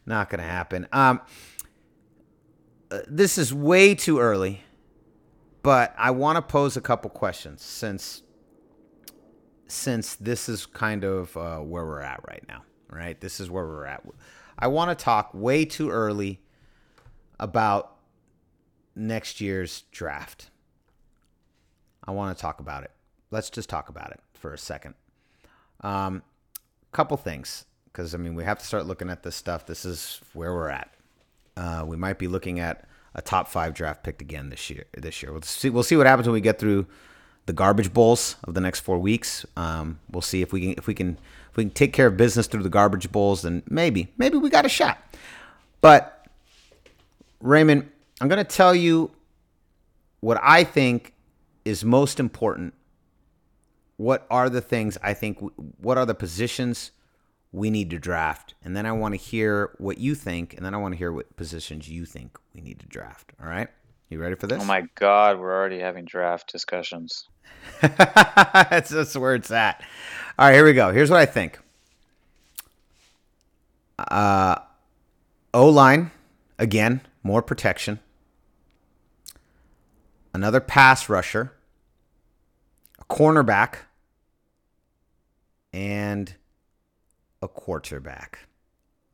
Not 0.06 0.30
going 0.30 0.40
to 0.40 0.48
happen. 0.48 0.88
Um, 0.92 1.22
uh, 2.92 3.00
this 3.08 3.38
is 3.38 3.54
way 3.54 3.96
too 3.96 4.20
early, 4.20 4.62
but 5.64 5.94
I 5.98 6.12
want 6.12 6.36
to 6.38 6.42
pose 6.42 6.78
a 6.78 6.82
couple 6.82 7.10
questions 7.10 7.62
since 7.64 8.22
since 9.68 10.16
this 10.16 10.48
is 10.48 10.68
kind 10.68 11.04
of 11.04 11.36
uh, 11.36 11.58
where 11.58 11.86
we're 11.86 12.02
at 12.02 12.22
right 12.28 12.44
now. 12.48 12.64
Right, 12.88 13.20
this 13.20 13.40
is 13.40 13.50
where 13.50 13.66
we're 13.66 13.88
at. 13.88 14.04
I 14.58 14.68
want 14.68 14.98
to 14.98 15.04
talk 15.04 15.32
way 15.34 15.66
too 15.66 15.90
early 15.90 16.40
about 17.40 17.98
next 18.96 19.42
year's 19.42 19.82
draft. 19.92 20.50
I 22.08 22.12
want 22.12 22.38
to 22.38 22.42
talk 22.42 22.60
about 22.60 22.84
it. 22.84 22.92
Let's 23.32 23.50
just 23.50 23.70
talk 23.70 23.90
about 23.90 24.12
it 24.12 24.20
for 24.34 24.54
a 24.54 24.58
second. 24.58 24.94
Um, 25.82 26.22
couple 26.92 27.18
things, 27.18 27.66
because 27.96 28.14
I 28.14 28.18
mean 28.18 28.36
we 28.36 28.44
have 28.44 28.60
to 28.60 28.66
start 28.66 28.86
looking 28.86 29.10
at 29.10 29.24
this 29.24 29.36
stuff. 29.36 29.66
This 29.66 29.86
is 29.86 30.20
where 30.34 30.54
we're 30.54 30.70
at. 30.70 30.90
Uh, 31.56 31.86
we 31.88 31.96
might 31.96 32.20
be 32.20 32.28
looking 32.28 32.60
at 32.60 32.86
a 33.14 33.22
top 33.22 33.48
five 33.48 33.74
draft 33.74 34.04
pick 34.04 34.22
again 34.22 34.50
this 34.50 34.70
year. 34.70 34.84
This 34.98 35.24
year, 35.24 35.32
we'll 35.32 35.42
see. 35.42 35.70
We'll 35.70 35.84
see 35.84 35.96
what 35.96 36.06
happens 36.06 36.28
when 36.28 36.34
we 36.34 36.42
get 36.42 36.60
through 36.60 36.86
the 37.46 37.54
garbage 37.54 37.94
bowls 37.94 38.36
of 38.44 38.54
the 38.54 38.60
next 38.60 38.82
four 38.82 39.00
weeks. 39.00 39.46
Um, 39.56 40.00
we'll 40.12 40.22
see 40.22 40.42
if 40.42 40.52
we 40.52 40.62
can 40.62 40.72
if 40.78 40.88
we 40.88 40.94
can 40.94 41.18
if 41.50 41.58
we 41.58 41.64
can 41.64 41.72
take 41.72 41.94
care 41.94 42.08
of 42.08 42.18
business 42.18 42.48
through 42.48 42.64
the 42.64 42.70
garbage 42.70 43.12
bowls. 43.12 43.44
Then 43.44 43.64
maybe 43.70 44.12
maybe 44.18 44.38
we 44.38 44.50
got 44.50 44.66
a 44.66 44.70
shot. 44.70 45.02
But 45.80 46.28
Raymond, 47.40 47.90
I'm 48.20 48.28
going 48.28 48.44
to 48.44 48.56
tell 48.56 48.76
you 48.76 49.12
what 50.20 50.38
I 50.42 50.66
think 50.66 51.14
is 51.64 51.86
most 51.86 52.20
important. 52.20 52.74
What 53.98 54.28
are 54.30 54.50
the 54.50 54.60
things 54.60 54.98
I 55.02 55.14
think? 55.14 55.40
What 55.80 55.98
are 55.98 56.06
the 56.06 56.16
positions 56.16 56.92
we 57.56 57.70
need 57.70 57.90
to 57.90 57.98
draft? 57.98 58.54
And 58.64 58.76
then 58.76 58.86
I 58.86 58.92
want 58.92 59.14
to 59.14 59.18
hear 59.18 59.72
what 59.78 59.98
you 59.98 60.14
think, 60.14 60.54
and 60.54 60.66
then 60.66 60.74
I 60.74 60.78
want 60.78 60.94
to 60.94 60.98
hear 60.98 61.12
what 61.12 61.36
positions 61.38 61.88
you 61.90 62.06
think 62.06 62.38
we 62.54 62.62
need 62.62 62.80
to 62.80 62.86
draft. 62.86 63.32
All 63.42 63.48
right? 63.48 63.70
You 64.10 64.20
ready 64.20 64.36
for 64.36 64.48
this? 64.48 64.62
Oh 64.62 64.66
my 64.66 64.84
God, 64.96 65.40
we're 65.40 65.56
already 65.56 65.80
having 65.80 66.06
draft 66.06 66.52
discussions. 66.52 67.28
that's, 67.82 68.90
that's 68.90 69.16
where 69.16 69.36
it's 69.36 69.52
at. 69.52 69.82
All 70.38 70.48
right, 70.48 70.54
here 70.54 70.66
we 70.66 70.74
go. 70.74 70.92
Here's 70.92 71.10
what 71.10 71.20
I 71.20 71.26
think. 71.26 71.58
Uh, 73.98 74.58
O 75.54 75.70
line, 75.70 76.12
again, 76.60 77.02
more 77.24 77.42
protection. 77.42 78.00
Another 80.34 80.60
pass 80.60 81.08
rusher, 81.08 81.54
a 83.00 83.06
cornerback, 83.06 83.76
and 85.72 86.36
a 87.46 87.48
quarterback. 87.48 88.40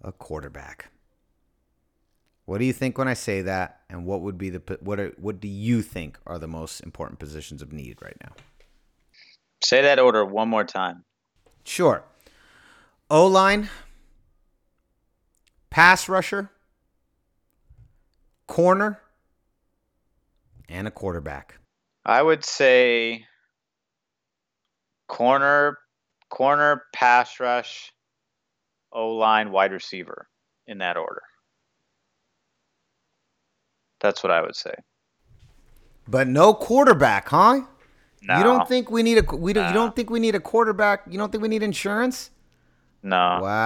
A 0.02 0.12
quarterback. 0.14 0.90
What 2.46 2.60
do 2.60 2.66
you 2.66 2.74
think 2.74 2.98
when 2.98 3.10
I 3.10 3.14
say 3.14 3.42
that? 3.42 3.82
And 3.90 4.06
what 4.06 4.22
would 4.22 4.38
be 4.38 4.50
the 4.50 4.80
what 4.82 5.00
are, 5.00 5.14
what 5.18 5.40
do 5.42 5.48
you 5.48 5.82
think 5.82 6.18
are 6.26 6.40
the 6.40 6.48
most 6.48 6.80
important 6.80 7.20
positions 7.20 7.62
of 7.62 7.74
need 7.74 8.02
right 8.02 8.16
now? 8.24 8.32
Say 9.64 9.82
that 9.82 10.00
order 10.00 10.26
one 10.26 10.50
more 10.50 10.64
time. 10.64 11.04
Sure. 11.66 12.04
O 13.10 13.28
line, 13.28 13.70
pass 15.70 16.08
rusher, 16.08 16.50
corner, 18.48 19.02
and 20.70 20.88
a 20.88 20.92
quarterback. 20.92 21.60
I 22.06 22.24
would 22.24 22.46
say 22.46 23.26
corner, 25.08 25.78
corner, 26.30 26.84
pass 26.94 27.40
rush, 27.40 27.94
O 28.92 29.16
line, 29.16 29.52
wide 29.52 29.72
receiver 29.72 30.28
in 30.68 30.80
that 30.80 30.98
order. 30.98 31.24
That's 34.00 34.24
what 34.24 34.32
I 34.32 34.42
would 34.42 34.56
say. 34.56 34.74
But 36.08 36.28
no 36.28 36.54
quarterback, 36.54 37.30
huh? 37.30 37.62
No. 38.24 38.38
You 38.38 38.44
don't 38.44 38.68
think 38.68 38.92
we 38.92 39.04
need 39.04 39.18
a 39.18 39.24
we 39.36 39.54
don't 39.54 39.68
you 39.68 39.74
don't 39.74 39.96
think 39.96 40.10
we 40.10 40.20
need 40.20 40.36
a 40.36 40.40
quarterback? 40.40 41.04
You 41.10 41.18
don't 41.18 41.32
think 41.32 41.42
we 41.42 41.48
need 41.48 41.64
insurance? 41.64 42.32
No. 43.04 43.40
Wow. 43.42 43.58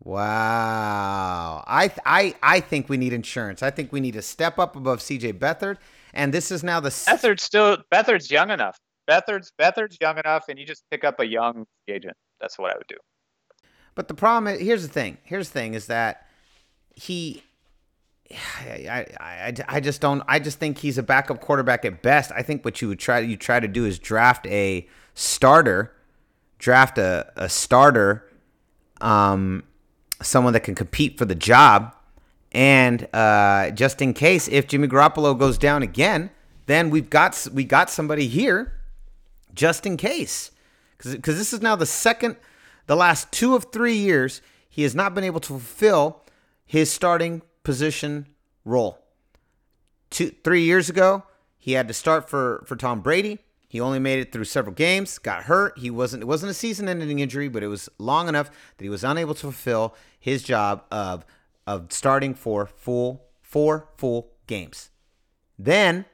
Wow. 0.00 1.64
I 1.66 1.88
th- 1.88 2.00
I 2.04 2.34
I 2.42 2.60
think 2.60 2.88
we 2.88 2.96
need 2.96 3.12
insurance. 3.12 3.62
I 3.62 3.70
think 3.70 3.92
we 3.92 4.00
need 4.00 4.14
to 4.14 4.22
step 4.22 4.58
up 4.58 4.76
above 4.76 4.98
CJ 5.00 5.34
Beathard 5.38 5.78
and 6.14 6.34
this 6.34 6.50
is 6.50 6.62
now 6.62 6.80
the 6.80 6.90
Beathard's 6.90 7.42
still 7.42 7.78
Beathard's 7.90 8.30
young 8.30 8.50
enough. 8.50 8.78
Beathard's 9.06 9.52
Beathard's 9.58 9.98
young 10.00 10.18
enough, 10.18 10.44
and 10.48 10.58
you 10.58 10.66
just 10.66 10.84
pick 10.90 11.04
up 11.04 11.20
a 11.20 11.26
young 11.26 11.66
agent. 11.88 12.16
That's 12.40 12.58
what 12.58 12.72
I 12.72 12.76
would 12.76 12.86
do. 12.88 12.96
But 13.94 14.08
the 14.08 14.14
problem 14.14 14.54
is, 14.54 14.60
here's 14.60 14.82
the 14.82 14.92
thing. 14.92 15.18
Here's 15.24 15.48
the 15.48 15.52
thing 15.52 15.74
is 15.74 15.86
that 15.86 16.26
he, 16.94 17.42
I, 18.30 19.06
I, 19.20 19.54
I, 19.68 19.80
just 19.80 20.00
don't. 20.00 20.22
I 20.26 20.38
just 20.38 20.58
think 20.58 20.78
he's 20.78 20.98
a 20.98 21.02
backup 21.02 21.40
quarterback 21.40 21.84
at 21.84 22.02
best. 22.02 22.32
I 22.32 22.42
think 22.42 22.64
what 22.64 22.80
you 22.80 22.88
would 22.88 22.98
try 22.98 23.18
you 23.20 23.36
try 23.36 23.60
to 23.60 23.68
do 23.68 23.84
is 23.84 23.98
draft 23.98 24.46
a 24.46 24.88
starter, 25.14 25.92
draft 26.58 26.96
a, 26.96 27.30
a 27.36 27.48
starter, 27.48 28.30
um, 29.00 29.64
someone 30.22 30.52
that 30.54 30.60
can 30.60 30.74
compete 30.74 31.18
for 31.18 31.26
the 31.26 31.34
job, 31.34 31.94
and 32.52 33.08
uh, 33.12 33.70
just 33.70 34.00
in 34.00 34.14
case 34.14 34.48
if 34.48 34.68
Jimmy 34.68 34.88
Garoppolo 34.88 35.38
goes 35.38 35.58
down 35.58 35.82
again, 35.82 36.30
then 36.66 36.88
we've 36.88 37.10
got 37.10 37.46
we 37.52 37.64
got 37.64 37.90
somebody 37.90 38.28
here, 38.28 38.72
just 39.54 39.86
in 39.86 39.96
case, 39.96 40.50
because 40.96 41.38
this 41.38 41.52
is 41.52 41.60
now 41.60 41.76
the 41.76 41.86
second 41.86 42.36
the 42.86 42.96
last 42.96 43.30
two 43.30 43.54
of 43.54 43.66
three 43.72 43.96
years, 43.96 44.42
he 44.68 44.82
has 44.82 44.94
not 44.94 45.14
been 45.14 45.24
able 45.24 45.40
to 45.40 45.48
fulfill 45.48 46.22
his 46.64 46.90
starting 46.90 47.42
position 47.62 48.26
role. 48.64 48.98
Two, 50.10 50.32
three 50.42 50.64
years 50.64 50.90
ago, 50.90 51.22
he 51.58 51.72
had 51.72 51.88
to 51.88 51.94
start 51.94 52.28
for 52.28 52.64
for 52.66 52.76
Tom 52.76 53.00
Brady. 53.00 53.38
He 53.68 53.80
only 53.80 53.98
made 53.98 54.18
it 54.18 54.32
through 54.32 54.44
several 54.44 54.74
games, 54.74 55.18
got 55.18 55.44
hurt. 55.44 55.78
He 55.78 55.90
wasn't 55.90 56.22
it 56.22 56.26
wasn't 56.26 56.50
a 56.50 56.54
season-ending 56.54 57.20
injury, 57.20 57.48
but 57.48 57.62
it 57.62 57.68
was 57.68 57.88
long 57.98 58.28
enough 58.28 58.50
that 58.76 58.84
he 58.84 58.90
was 58.90 59.04
unable 59.04 59.34
to 59.34 59.40
fulfill 59.40 59.94
his 60.18 60.42
job 60.42 60.84
of 60.90 61.24
of 61.66 61.92
starting 61.92 62.34
for 62.34 62.66
full 62.66 63.24
four 63.40 63.88
full 63.96 64.32
games. 64.46 64.90
Then 65.58 66.04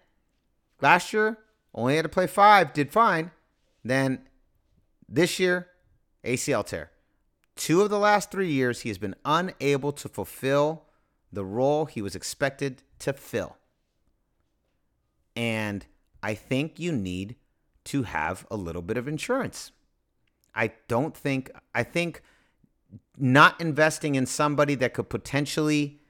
last 0.80 1.12
year, 1.12 1.38
only 1.74 1.96
had 1.96 2.02
to 2.02 2.08
play 2.08 2.26
five, 2.26 2.72
did 2.72 2.92
fine. 2.92 3.30
Then 3.84 4.20
this 5.08 5.38
year, 5.38 5.68
ACL 6.24 6.64
tear. 6.66 6.90
Two 7.56 7.82
of 7.82 7.90
the 7.90 7.98
last 7.98 8.30
three 8.30 8.50
years, 8.50 8.82
he 8.82 8.88
has 8.88 8.98
been 8.98 9.16
unable 9.24 9.92
to 9.92 10.08
fulfill 10.08 10.84
the 11.32 11.44
role 11.44 11.86
he 11.86 12.02
was 12.02 12.14
expected 12.14 12.82
to 13.00 13.12
fill. 13.12 13.56
And 15.34 15.86
I 16.22 16.34
think 16.34 16.78
you 16.78 16.92
need 16.92 17.36
to 17.84 18.04
have 18.04 18.46
a 18.50 18.56
little 18.56 18.82
bit 18.82 18.96
of 18.96 19.08
insurance. 19.08 19.72
I 20.54 20.72
don't 20.88 21.16
think, 21.16 21.50
I 21.74 21.82
think 21.82 22.22
not 23.16 23.60
investing 23.60 24.14
in 24.14 24.26
somebody 24.26 24.74
that 24.76 24.94
could 24.94 25.08
potentially 25.08 26.00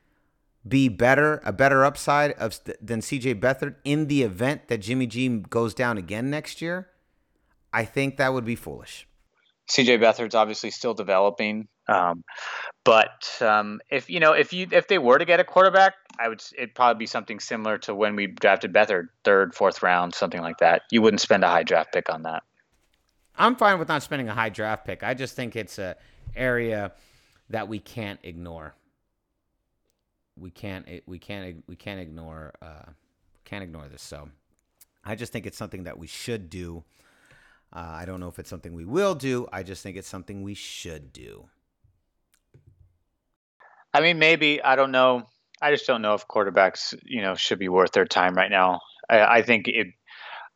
be 0.66 0.88
better, 0.88 1.40
a 1.44 1.52
better 1.52 1.84
upside 1.84 2.32
of 2.32 2.58
than 2.80 3.00
CJ 3.00 3.40
Beathard 3.40 3.76
in 3.84 4.06
the 4.06 4.22
event 4.22 4.68
that 4.68 4.78
Jimmy 4.78 5.06
G 5.06 5.28
goes 5.28 5.74
down 5.74 5.98
again 5.98 6.30
next 6.30 6.60
year, 6.60 6.88
I 7.72 7.84
think 7.84 8.16
that 8.16 8.32
would 8.32 8.44
be 8.44 8.56
foolish. 8.56 9.06
CJ 9.70 10.00
Beathard's 10.00 10.34
obviously 10.34 10.70
still 10.70 10.94
developing, 10.94 11.68
um, 11.88 12.24
but 12.84 13.36
um, 13.42 13.80
if 13.90 14.08
you 14.08 14.18
know 14.18 14.32
if 14.32 14.52
you 14.52 14.66
if 14.72 14.88
they 14.88 14.98
were 14.98 15.18
to 15.18 15.26
get 15.26 15.40
a 15.40 15.44
quarterback, 15.44 15.94
I 16.18 16.28
would 16.28 16.42
it'd 16.56 16.74
probably 16.74 16.98
be 16.98 17.06
something 17.06 17.38
similar 17.38 17.76
to 17.78 17.94
when 17.94 18.16
we 18.16 18.26
drafted 18.26 18.72
Beathard, 18.72 19.08
third, 19.24 19.54
fourth 19.54 19.82
round, 19.82 20.14
something 20.14 20.40
like 20.40 20.58
that. 20.58 20.82
You 20.90 21.02
wouldn't 21.02 21.20
spend 21.20 21.44
a 21.44 21.48
high 21.48 21.64
draft 21.64 21.92
pick 21.92 22.12
on 22.12 22.22
that. 22.22 22.42
I'm 23.36 23.56
fine 23.56 23.78
with 23.78 23.88
not 23.88 24.02
spending 24.02 24.28
a 24.28 24.34
high 24.34 24.48
draft 24.48 24.86
pick. 24.86 25.02
I 25.02 25.14
just 25.14 25.36
think 25.36 25.54
it's 25.54 25.78
a 25.78 25.96
area 26.34 26.92
that 27.50 27.68
we 27.68 27.78
can't 27.78 28.18
ignore. 28.22 28.74
We 30.40 30.50
can't 30.50 30.86
we 31.06 31.18
can't 31.18 31.64
we 31.66 31.76
can't 31.76 32.00
ignore 32.00 32.54
uh, 32.62 32.90
can't 33.44 33.62
ignore 33.62 33.88
this. 33.88 34.02
So 34.02 34.28
I 35.04 35.14
just 35.14 35.32
think 35.32 35.46
it's 35.46 35.56
something 35.56 35.84
that 35.84 35.98
we 35.98 36.06
should 36.06 36.50
do. 36.50 36.84
Uh, 37.72 37.80
I 37.80 38.04
don't 38.06 38.20
know 38.20 38.28
if 38.28 38.38
it's 38.38 38.48
something 38.48 38.72
we 38.72 38.84
will 38.84 39.14
do. 39.14 39.46
I 39.52 39.62
just 39.62 39.82
think 39.82 39.96
it's 39.96 40.08
something 40.08 40.42
we 40.42 40.54
should 40.54 41.12
do. 41.12 41.48
I 43.92 44.00
mean, 44.00 44.18
maybe 44.18 44.62
I 44.62 44.76
don't 44.76 44.92
know. 44.92 45.26
I 45.60 45.72
just 45.72 45.86
don't 45.86 46.02
know 46.02 46.14
if 46.14 46.28
quarterbacks, 46.28 46.94
you 47.04 47.20
know, 47.22 47.34
should 47.34 47.58
be 47.58 47.68
worth 47.68 47.92
their 47.92 48.04
time 48.04 48.34
right 48.34 48.50
now. 48.50 48.80
I, 49.08 49.38
I 49.38 49.42
think 49.42 49.68
it. 49.68 49.88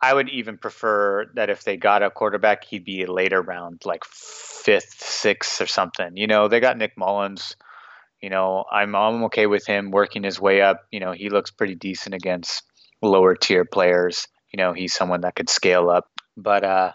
I 0.01 0.13
would 0.13 0.29
even 0.31 0.59
prefer 0.59 1.27
that 1.37 1.49
if 1.49 1.63
they 1.63 1.77
got 1.77 2.03
a 2.03 2.11
quarterback, 2.11 2.65
he'd 2.65 2.85
be 2.85 3.03
a 3.03 3.13
later 3.13 3.41
round, 3.41 3.83
like 3.85 4.05
fifth, 4.05 4.97
sixth, 5.01 5.61
or 5.61 5.67
something. 5.67 6.17
You 6.17 6.27
know, 6.27 6.49
they 6.49 6.59
got 6.59 6.77
Nick 6.77 6.99
Mullens. 6.99 7.55
You 8.23 8.31
know, 8.31 8.65
I'm 8.71 8.95
I'm 8.95 9.25
okay 9.25 9.47
with 9.47 9.67
him 9.67 9.91
working 9.91 10.23
his 10.23 10.41
way 10.41 10.63
up. 10.63 10.87
You 10.91 11.01
know, 11.01 11.13
he 11.13 11.29
looks 11.29 11.51
pretty 11.51 11.75
decent 11.75 12.15
against 12.15 12.63
lower 13.03 13.35
tier 13.35 13.65
players. 13.65 14.29
You 14.53 14.59
know, 14.59 14.73
he's 14.73 14.95
someone 14.95 15.23
that 15.23 15.35
could 15.35 15.51
scale 15.51 15.91
up. 15.91 16.09
But 16.37 16.65
uh, 16.65 16.93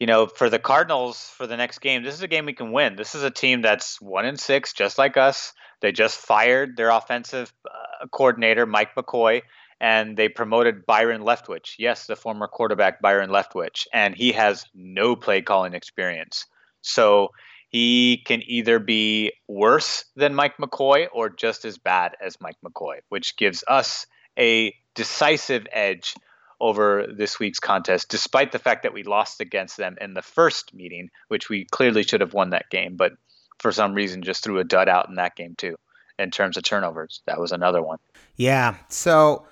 you 0.00 0.06
know, 0.06 0.26
for 0.26 0.50
the 0.50 0.58
Cardinals 0.58 1.20
for 1.36 1.46
the 1.46 1.56
next 1.56 1.78
game, 1.78 2.02
this 2.02 2.14
is 2.14 2.22
a 2.22 2.28
game 2.28 2.46
we 2.46 2.52
can 2.52 2.72
win. 2.72 2.96
This 2.96 3.14
is 3.14 3.22
a 3.22 3.30
team 3.30 3.62
that's 3.62 4.00
one 4.00 4.24
and 4.26 4.38
six, 4.38 4.72
just 4.72 4.98
like 4.98 5.16
us. 5.16 5.52
They 5.80 5.92
just 5.92 6.18
fired 6.18 6.76
their 6.76 6.90
offensive 6.90 7.52
uh, 7.64 8.06
coordinator, 8.08 8.66
Mike 8.66 8.94
McCoy, 8.96 9.42
and 9.80 10.16
they 10.16 10.28
promoted 10.28 10.86
Byron 10.86 11.22
Leftwich. 11.22 11.74
Yes, 11.78 12.06
the 12.06 12.16
former 12.16 12.48
quarterback 12.48 13.00
Byron 13.00 13.30
Leftwich, 13.30 13.86
and 13.92 14.14
he 14.14 14.32
has 14.32 14.64
no 14.74 15.14
play 15.14 15.40
calling 15.40 15.74
experience. 15.74 16.46
So 16.82 17.28
he 17.68 18.22
can 18.24 18.42
either 18.46 18.78
be 18.78 19.32
worse 19.46 20.04
than 20.16 20.34
Mike 20.34 20.56
McCoy 20.56 21.06
or 21.12 21.28
just 21.28 21.64
as 21.64 21.78
bad 21.78 22.16
as 22.20 22.40
Mike 22.40 22.56
McCoy, 22.64 22.98
which 23.08 23.36
gives 23.36 23.62
us 23.68 24.06
a 24.38 24.74
decisive 24.94 25.66
edge 25.70 26.14
over 26.60 27.06
this 27.06 27.38
week's 27.38 27.60
contest, 27.60 28.08
despite 28.08 28.52
the 28.52 28.58
fact 28.58 28.82
that 28.82 28.92
we 28.92 29.04
lost 29.04 29.40
against 29.40 29.76
them 29.76 29.96
in 30.00 30.14
the 30.14 30.22
first 30.22 30.74
meeting, 30.74 31.10
which 31.28 31.48
we 31.48 31.66
clearly 31.66 32.02
should 32.02 32.20
have 32.20 32.34
won 32.34 32.50
that 32.50 32.68
game, 32.70 32.96
but 32.96 33.12
for 33.58 33.70
some 33.70 33.94
reason 33.94 34.22
just 34.22 34.42
threw 34.42 34.58
a 34.58 34.64
dud 34.64 34.88
out 34.88 35.08
in 35.08 35.16
that 35.16 35.36
game 35.36 35.54
too. 35.56 35.76
In 36.18 36.32
terms 36.32 36.56
of 36.56 36.64
turnovers, 36.64 37.22
that 37.26 37.38
was 37.38 37.52
another 37.52 37.80
one. 37.80 37.98
Yeah. 38.34 38.74
So 38.88 39.46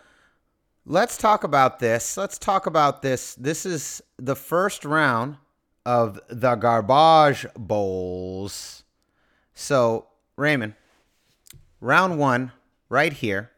let's 0.84 1.16
talk 1.16 1.44
about 1.44 1.78
this. 1.78 2.16
Let's 2.16 2.38
talk 2.38 2.66
about 2.66 3.02
this. 3.02 3.36
This 3.36 3.64
is 3.64 4.02
the 4.18 4.34
first 4.34 4.84
round 4.84 5.36
of 5.86 6.20
the 6.28 6.56
garbage 6.56 7.46
bowls. 7.56 8.82
So, 9.54 10.08
Raymond, 10.34 10.74
round 11.80 12.18
one, 12.18 12.50
right 12.88 13.12
here. 13.12 13.52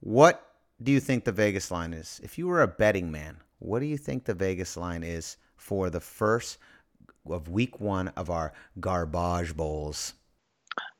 What 0.00 0.44
do 0.82 0.90
you 0.90 0.98
think 0.98 1.24
the 1.24 1.30
Vegas 1.30 1.70
line 1.70 1.92
is? 1.92 2.18
If 2.24 2.38
you 2.38 2.48
were 2.48 2.62
a 2.62 2.66
betting 2.66 3.12
man, 3.12 3.36
what 3.58 3.80
do 3.80 3.86
you 3.86 3.98
think 3.98 4.24
the 4.24 4.34
Vegas 4.34 4.76
line 4.76 5.02
is 5.04 5.36
for 5.54 5.90
the 5.90 6.00
first 6.00 6.56
of 7.28 7.48
week 7.48 7.78
one 7.78 8.08
of 8.16 8.30
our 8.30 8.54
garbage 8.80 9.54
bowls? 9.54 10.14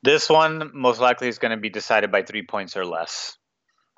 This 0.02 0.28
one 0.28 0.70
most 0.74 1.00
likely 1.00 1.28
is 1.28 1.38
going 1.38 1.52
to 1.52 1.60
be 1.60 1.70
decided 1.70 2.12
by 2.12 2.22
three 2.22 2.42
points 2.42 2.76
or 2.76 2.84
less, 2.84 3.38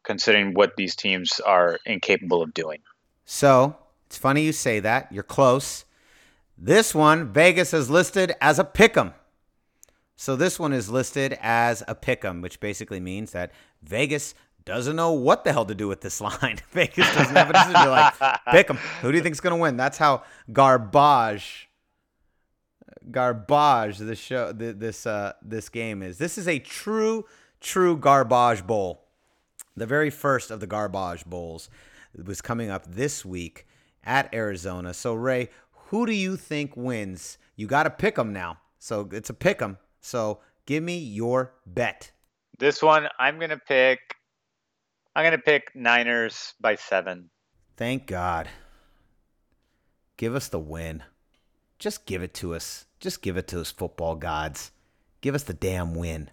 considering 0.04 0.54
what 0.54 0.76
these 0.76 0.94
teams 0.94 1.40
are 1.40 1.80
incapable 1.84 2.40
of 2.40 2.54
doing. 2.54 2.78
So 3.24 3.76
it's 4.06 4.16
funny 4.16 4.42
you 4.42 4.52
say 4.52 4.78
that. 4.78 5.10
You're 5.10 5.24
close. 5.24 5.84
This 6.56 6.94
one, 6.94 7.32
Vegas 7.32 7.72
has 7.72 7.90
listed 7.90 8.34
as 8.40 8.58
a 8.58 8.64
pick 8.64 8.96
'em. 8.96 9.12
So 10.16 10.36
this 10.36 10.58
one 10.58 10.72
is 10.72 10.88
listed 10.88 11.36
as 11.40 11.82
a 11.88 11.94
pick 11.94 12.24
'em, 12.24 12.40
which 12.40 12.60
basically 12.60 13.00
means 13.00 13.32
that 13.32 13.50
Vegas 13.82 14.34
doesn't 14.64 14.96
know 14.96 15.12
what 15.12 15.44
the 15.44 15.52
hell 15.52 15.66
to 15.66 15.74
do 15.74 15.88
with 15.88 16.00
this 16.00 16.20
line. 16.20 16.58
Vegas 16.70 17.12
doesn't 17.14 17.36
have 17.36 17.50
a 17.50 17.52
decision. 17.52 17.72
They're 17.74 17.90
like, 17.90 18.14
pick 18.50 18.70
'em. 18.70 18.76
Who 19.02 19.10
do 19.10 19.18
you 19.18 19.22
think's 19.22 19.40
going 19.40 19.54
to 19.54 19.60
win? 19.60 19.76
That's 19.76 19.98
how 19.98 20.22
garbage, 20.52 21.68
garbage 23.10 23.98
This 23.98 24.18
show 24.18 24.52
this 24.52 25.06
uh, 25.06 25.32
this 25.42 25.68
game 25.68 26.02
is. 26.02 26.18
This 26.18 26.38
is 26.38 26.48
a 26.48 26.58
true, 26.58 27.26
true 27.60 27.96
garbage 27.96 28.66
bowl. 28.66 29.04
The 29.76 29.86
very 29.86 30.10
first 30.10 30.50
of 30.50 30.60
the 30.60 30.66
garbage 30.66 31.24
bowls 31.24 31.68
was 32.24 32.40
coming 32.40 32.70
up 32.70 32.86
this 32.86 33.24
week 33.24 33.66
at 34.04 34.32
Arizona. 34.32 34.94
So 34.94 35.14
Ray, 35.14 35.50
who 35.86 36.06
do 36.06 36.12
you 36.12 36.36
think 36.36 36.76
wins? 36.76 37.38
You 37.56 37.66
got 37.66 37.84
to 37.84 37.90
pick 37.90 38.16
them 38.16 38.32
now. 38.32 38.58
So 38.78 39.08
it's 39.12 39.30
a 39.30 39.34
pick 39.34 39.62
'em. 39.62 39.78
So 40.00 40.40
give 40.66 40.82
me 40.82 40.98
your 40.98 41.54
bet. 41.64 42.10
This 42.58 42.82
one, 42.82 43.08
I'm 43.18 43.38
gonna 43.38 43.58
pick. 43.58 43.98
I'm 45.16 45.24
gonna 45.24 45.38
pick 45.38 45.74
Niners 45.74 46.54
by 46.60 46.74
seven. 46.76 47.30
Thank 47.76 48.06
God. 48.06 48.48
Give 50.16 50.34
us 50.34 50.48
the 50.48 50.58
win. 50.60 51.02
Just 51.78 52.06
give 52.06 52.22
it 52.22 52.34
to 52.34 52.54
us. 52.54 52.86
Just 53.00 53.22
give 53.22 53.36
it 53.36 53.48
to 53.48 53.60
us, 53.60 53.70
football 53.70 54.14
gods. 54.14 54.70
Give 55.20 55.34
us 55.34 55.42
the 55.42 55.54
damn 55.54 55.94
win. 55.94 56.30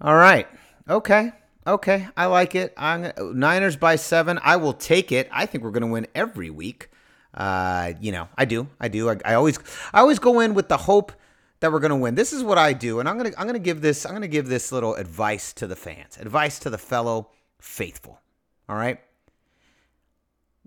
All 0.00 0.16
right. 0.16 0.46
Okay. 0.88 1.32
Okay. 1.66 2.08
I 2.16 2.26
like 2.26 2.54
it. 2.54 2.74
I'm 2.76 3.12
Niners 3.18 3.76
by 3.76 3.96
seven. 3.96 4.38
I 4.42 4.56
will 4.56 4.72
take 4.72 5.10
it. 5.10 5.28
I 5.32 5.46
think 5.46 5.64
we're 5.64 5.70
going 5.70 5.82
to 5.82 5.86
win 5.86 6.06
every 6.14 6.50
week. 6.50 6.89
Uh, 7.34 7.92
you 8.00 8.12
know, 8.12 8.28
I 8.36 8.44
do. 8.44 8.68
I 8.80 8.88
do. 8.88 9.08
I, 9.08 9.16
I 9.24 9.34
always, 9.34 9.58
I 9.92 10.00
always 10.00 10.18
go 10.18 10.40
in 10.40 10.54
with 10.54 10.68
the 10.68 10.76
hope 10.76 11.12
that 11.60 11.70
we're 11.70 11.80
going 11.80 11.90
to 11.90 11.96
win. 11.96 12.14
This 12.14 12.32
is 12.32 12.42
what 12.42 12.58
I 12.58 12.72
do, 12.72 13.00
and 13.00 13.08
I'm 13.08 13.16
gonna, 13.16 13.32
I'm 13.38 13.46
gonna 13.46 13.58
give 13.58 13.82
this, 13.82 14.04
I'm 14.04 14.12
gonna 14.12 14.28
give 14.28 14.48
this 14.48 14.72
little 14.72 14.94
advice 14.94 15.52
to 15.54 15.66
the 15.66 15.76
fans, 15.76 16.16
advice 16.18 16.58
to 16.60 16.70
the 16.70 16.78
fellow 16.78 17.30
faithful. 17.60 18.20
All 18.68 18.76
right. 18.76 18.98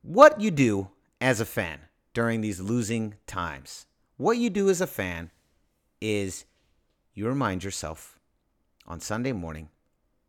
What 0.01 0.39
you 0.39 0.51
do 0.51 0.89
as 1.19 1.39
a 1.39 1.45
fan 1.45 1.79
during 2.13 2.41
these 2.41 2.59
losing 2.59 3.15
times, 3.25 3.87
what 4.17 4.37
you 4.37 4.49
do 4.49 4.69
as 4.69 4.81
a 4.81 4.87
fan 4.87 5.31
is 5.99 6.45
you 7.13 7.27
remind 7.27 7.63
yourself 7.63 8.19
on 8.85 8.99
Sunday 8.99 9.31
morning 9.31 9.69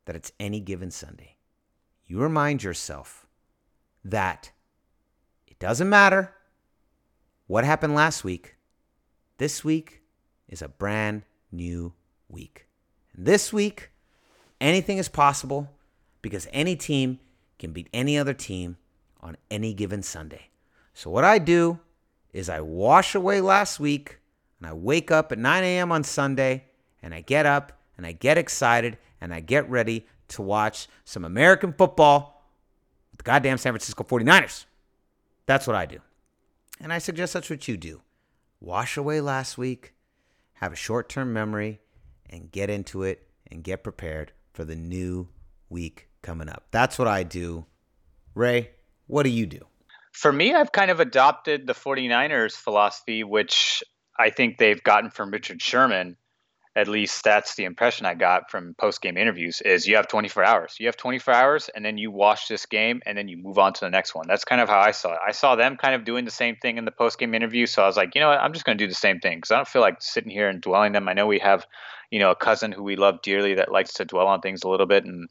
that 0.06 0.16
it's 0.16 0.32
any 0.38 0.60
given 0.60 0.90
Sunday. 0.90 1.36
You 2.06 2.20
remind 2.20 2.62
yourself 2.62 3.26
that 4.04 4.52
it 5.54 5.60
doesn't 5.60 5.88
matter 5.88 6.34
what 7.46 7.62
happened 7.62 7.94
last 7.94 8.24
week. 8.24 8.56
This 9.38 9.62
week 9.62 10.02
is 10.48 10.62
a 10.62 10.68
brand 10.68 11.22
new 11.52 11.92
week. 12.28 12.66
And 13.16 13.24
this 13.24 13.52
week, 13.52 13.90
anything 14.60 14.98
is 14.98 15.08
possible 15.08 15.70
because 16.22 16.48
any 16.52 16.74
team 16.74 17.20
can 17.60 17.72
beat 17.72 17.88
any 17.92 18.18
other 18.18 18.34
team 18.34 18.78
on 19.20 19.36
any 19.48 19.74
given 19.74 20.02
Sunday. 20.02 20.48
So, 20.92 21.08
what 21.08 21.22
I 21.22 21.38
do 21.38 21.78
is 22.32 22.48
I 22.48 22.60
wash 22.60 23.14
away 23.14 23.40
last 23.40 23.78
week 23.78 24.18
and 24.58 24.68
I 24.68 24.72
wake 24.72 25.12
up 25.12 25.30
at 25.30 25.38
9 25.38 25.62
a.m. 25.62 25.92
on 25.92 26.02
Sunday 26.02 26.64
and 27.00 27.14
I 27.14 27.20
get 27.20 27.46
up 27.46 27.80
and 27.96 28.04
I 28.04 28.10
get 28.10 28.38
excited 28.38 28.98
and 29.20 29.32
I 29.32 29.38
get 29.38 29.70
ready 29.70 30.04
to 30.28 30.42
watch 30.42 30.88
some 31.04 31.24
American 31.24 31.72
football 31.72 32.44
with 33.12 33.18
the 33.18 33.24
goddamn 33.24 33.58
San 33.58 33.72
Francisco 33.72 34.02
49ers. 34.02 34.64
That's 35.46 35.66
what 35.66 35.76
I 35.76 35.86
do. 35.86 35.98
And 36.80 36.92
I 36.92 36.98
suggest 36.98 37.34
that's 37.34 37.50
what 37.50 37.68
you 37.68 37.76
do. 37.76 38.02
Wash 38.60 38.96
away 38.96 39.20
last 39.20 39.58
week, 39.58 39.94
have 40.54 40.72
a 40.72 40.76
short 40.76 41.08
term 41.08 41.32
memory, 41.32 41.80
and 42.28 42.50
get 42.50 42.70
into 42.70 43.02
it 43.02 43.28
and 43.50 43.62
get 43.62 43.84
prepared 43.84 44.32
for 44.52 44.64
the 44.64 44.74
new 44.74 45.28
week 45.68 46.08
coming 46.22 46.48
up. 46.48 46.64
That's 46.70 46.98
what 46.98 47.08
I 47.08 47.22
do. 47.22 47.66
Ray, 48.34 48.70
what 49.06 49.24
do 49.24 49.28
you 49.28 49.46
do? 49.46 49.60
For 50.12 50.32
me, 50.32 50.54
I've 50.54 50.72
kind 50.72 50.90
of 50.90 51.00
adopted 51.00 51.66
the 51.66 51.74
49ers 51.74 52.52
philosophy, 52.52 53.24
which 53.24 53.82
I 54.18 54.30
think 54.30 54.58
they've 54.58 54.82
gotten 54.82 55.10
from 55.10 55.30
Richard 55.30 55.60
Sherman. 55.60 56.16
At 56.76 56.88
least 56.88 57.22
that's 57.22 57.54
the 57.54 57.64
impression 57.64 58.04
I 58.04 58.14
got 58.14 58.50
from 58.50 58.74
post 58.74 59.00
game 59.00 59.16
interviews 59.16 59.60
is 59.60 59.86
you 59.86 59.94
have 59.94 60.08
24 60.08 60.44
hours. 60.44 60.76
You 60.80 60.86
have 60.86 60.96
24 60.96 61.32
hours 61.32 61.70
and 61.74 61.84
then 61.84 61.98
you 61.98 62.10
watch 62.10 62.48
this 62.48 62.66
game 62.66 63.00
and 63.06 63.16
then 63.16 63.28
you 63.28 63.36
move 63.36 63.58
on 63.58 63.72
to 63.74 63.80
the 63.80 63.90
next 63.90 64.14
one. 64.14 64.26
That's 64.26 64.44
kind 64.44 64.60
of 64.60 64.68
how 64.68 64.80
I 64.80 64.90
saw 64.90 65.12
it. 65.12 65.20
I 65.26 65.30
saw 65.30 65.54
them 65.54 65.76
kind 65.76 65.94
of 65.94 66.04
doing 66.04 66.24
the 66.24 66.32
same 66.32 66.56
thing 66.56 66.76
in 66.76 66.84
the 66.84 66.90
post 66.90 67.18
game 67.18 67.32
interview. 67.32 67.66
So 67.66 67.82
I 67.82 67.86
was 67.86 67.96
like, 67.96 68.16
you 68.16 68.20
know 68.20 68.28
what? 68.28 68.40
I'm 68.40 68.52
just 68.52 68.64
going 68.64 68.76
to 68.76 68.84
do 68.84 68.88
the 68.88 68.94
same 68.94 69.20
thing 69.20 69.38
because 69.38 69.52
I 69.52 69.56
don't 69.56 69.68
feel 69.68 69.82
like 69.82 70.02
sitting 70.02 70.30
here 70.30 70.48
and 70.48 70.60
dwelling 70.60 70.92
them. 70.92 71.08
I 71.08 71.12
know 71.12 71.28
we 71.28 71.38
have, 71.38 71.64
you 72.10 72.18
know, 72.18 72.32
a 72.32 72.36
cousin 72.36 72.72
who 72.72 72.82
we 72.82 72.96
love 72.96 73.22
dearly 73.22 73.54
that 73.54 73.70
likes 73.70 73.92
to 73.94 74.04
dwell 74.04 74.26
on 74.26 74.40
things 74.40 74.64
a 74.64 74.68
little 74.68 74.86
bit 74.86 75.04
and, 75.04 75.28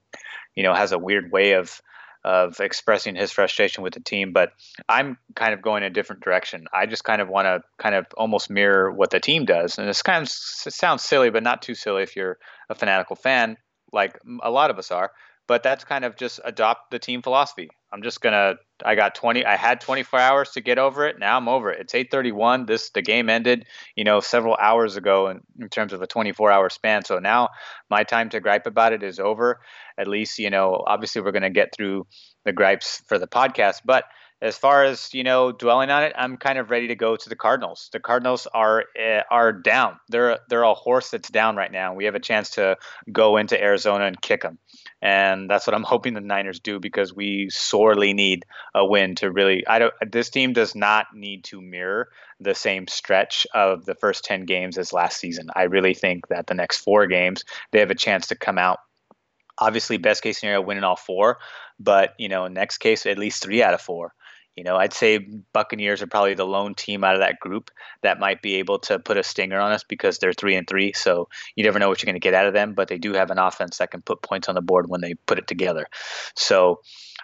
you 0.55 0.63
know, 0.63 0.73
has 0.73 0.93
a 0.93 0.97
weird 0.97 1.31
way 1.31 1.53
of, 1.53 1.81
of 2.23 2.59
expressing 2.59 3.15
his 3.15 3.31
frustration 3.31 3.83
with 3.83 3.93
the 3.93 3.99
team, 3.99 4.31
but 4.31 4.51
I'm 4.87 5.17
kind 5.35 5.53
of 5.53 5.61
going 5.61 5.83
a 5.83 5.89
different 5.89 6.23
direction. 6.23 6.67
I 6.73 6.85
just 6.85 7.03
kind 7.03 7.21
of 7.21 7.27
want 7.27 7.45
to 7.45 7.61
kind 7.77 7.95
of 7.95 8.05
almost 8.17 8.49
mirror 8.49 8.91
what 8.91 9.09
the 9.09 9.19
team 9.19 9.45
does, 9.45 9.77
and 9.77 9.87
this 9.87 10.01
kind 10.01 10.23
of 10.23 10.29
sounds 10.29 11.03
silly, 11.03 11.29
but 11.29 11.43
not 11.43 11.61
too 11.61 11.75
silly 11.75 12.03
if 12.03 12.15
you're 12.15 12.37
a 12.69 12.75
fanatical 12.75 13.15
fan, 13.15 13.57
like 13.91 14.17
a 14.41 14.49
lot 14.49 14.69
of 14.69 14.79
us 14.79 14.91
are. 14.91 15.11
But 15.47 15.63
that's 15.63 15.83
kind 15.83 16.05
of 16.05 16.15
just 16.15 16.39
adopt 16.43 16.91
the 16.91 16.99
team 16.99 17.21
philosophy. 17.21 17.69
I'm 17.91 18.01
just 18.01 18.21
gonna. 18.21 18.55
I 18.83 18.95
got 18.95 19.13
20. 19.13 19.45
I 19.45 19.55
had 19.55 19.79
24 19.81 20.19
hours 20.19 20.49
to 20.51 20.61
get 20.61 20.79
over 20.79 21.05
it. 21.05 21.19
Now 21.19 21.37
I'm 21.37 21.47
over 21.47 21.71
it. 21.71 21.79
It's 21.81 21.93
8:31. 21.93 22.65
This 22.65 22.89
the 22.89 23.01
game 23.01 23.29
ended, 23.29 23.65
you 23.95 24.03
know, 24.03 24.19
several 24.19 24.55
hours 24.55 24.95
ago 24.95 25.27
in, 25.29 25.41
in 25.59 25.69
terms 25.69 25.93
of 25.93 26.01
a 26.01 26.07
24 26.07 26.51
hour 26.51 26.69
span. 26.69 27.05
So 27.05 27.19
now 27.19 27.49
my 27.89 28.03
time 28.03 28.29
to 28.29 28.39
gripe 28.39 28.65
about 28.65 28.93
it 28.93 29.03
is 29.03 29.19
over. 29.19 29.59
At 29.97 30.07
least, 30.07 30.39
you 30.39 30.49
know, 30.49 30.83
obviously 30.87 31.21
we're 31.21 31.33
gonna 31.33 31.49
get 31.49 31.75
through 31.75 32.07
the 32.45 32.51
gripes 32.51 33.03
for 33.07 33.19
the 33.19 33.27
podcast, 33.27 33.81
but 33.85 34.05
as 34.43 34.57
far 34.57 34.83
as 34.83 35.13
you 35.13 35.23
know 35.23 35.53
dwelling 35.53 35.89
on 35.89 36.03
it 36.03 36.13
i'm 36.17 36.35
kind 36.35 36.59
of 36.59 36.69
ready 36.69 36.87
to 36.87 36.95
go 36.95 37.15
to 37.15 37.29
the 37.29 37.35
cardinals 37.35 37.89
the 37.93 37.99
cardinals 37.99 38.45
are 38.53 38.83
uh, 39.01 39.21
are 39.31 39.53
down 39.53 39.97
they're 40.09 40.37
they're 40.49 40.63
a 40.63 40.73
horse 40.73 41.09
that's 41.11 41.29
down 41.29 41.55
right 41.55 41.71
now 41.71 41.93
we 41.93 42.03
have 42.05 42.13
a 42.13 42.19
chance 42.19 42.49
to 42.51 42.75
go 43.11 43.37
into 43.37 43.59
arizona 43.59 44.03
and 44.03 44.21
kick 44.21 44.41
them 44.41 44.59
and 45.03 45.49
that's 45.49 45.67
what 45.67 45.75
I'm 45.75 45.83
hoping 45.87 46.13
the 46.13 46.21
Niners 46.21 46.61
do 46.61 46.79
because 46.79 47.13
we 47.13 47.49
sorely 47.51 48.13
need 48.13 48.45
a 48.73 48.83
win 48.83 49.15
to 49.15 49.29
really. 49.29 49.67
I 49.67 49.77
don't. 49.77 49.93
This 50.09 50.29
team 50.29 50.53
does 50.53 50.73
not 50.73 51.07
need 51.13 51.43
to 51.45 51.61
mirror 51.61 52.09
the 52.39 52.55
same 52.55 52.87
stretch 52.87 53.45
of 53.53 53.85
the 53.85 53.95
first 53.95 54.23
ten 54.23 54.45
games 54.45 54.77
as 54.77 54.93
last 54.93 55.19
season. 55.19 55.49
I 55.55 55.63
really 55.63 55.93
think 55.93 56.29
that 56.29 56.47
the 56.47 56.55
next 56.55 56.77
four 56.77 57.05
games 57.05 57.43
they 57.71 57.79
have 57.79 57.91
a 57.91 57.95
chance 57.95 58.27
to 58.27 58.35
come 58.35 58.57
out. 58.57 58.79
Obviously, 59.59 59.97
best 59.97 60.23
case 60.23 60.39
scenario, 60.39 60.61
winning 60.61 60.83
all 60.83 60.95
four, 60.95 61.37
but 61.79 62.13
you 62.17 62.29
know, 62.29 62.47
next 62.47 62.77
case, 62.77 63.05
at 63.05 63.19
least 63.19 63.43
three 63.43 63.61
out 63.61 63.75
of 63.75 63.81
four. 63.81 64.13
You 64.55 64.63
know, 64.63 64.75
I'd 64.75 64.93
say 64.93 65.17
Buccaneers 65.51 66.01
are 66.01 66.07
probably 66.07 66.35
the 66.35 66.45
lone 66.45 66.75
team 66.75 67.03
out 67.03 67.15
of 67.15 67.21
that 67.21 67.39
group 67.39 67.71
that 68.03 68.19
might 68.19 68.41
be 68.41 68.55
able 68.55 68.79
to 68.79 68.99
put 68.99 69.17
a 69.17 69.23
stinger 69.23 69.59
on 69.59 69.71
us 69.71 69.83
because 69.83 70.19
they're 70.19 70.33
three 70.33 70.55
and 70.55 70.67
three. 70.67 70.93
So 70.93 71.29
you 71.55 71.63
never 71.63 71.79
know 71.79 71.89
what 71.89 72.01
you're 72.01 72.07
going 72.07 72.19
to 72.21 72.25
get 72.25 72.35
out 72.35 72.45
of 72.45 72.53
them, 72.53 72.73
but 72.73 72.87
they 72.87 72.99
do 72.99 73.13
have 73.13 73.31
an 73.31 73.39
offense 73.39 73.77
that 73.77 73.91
can 73.91 74.01
put 74.01 74.21
points 74.21 74.49
on 74.49 74.55
the 74.55 74.61
board 74.61 74.89
when 74.89 75.01
they 75.01 75.15
put 75.15 75.39
it 75.39 75.47
together. 75.47 75.87
So 76.35 76.81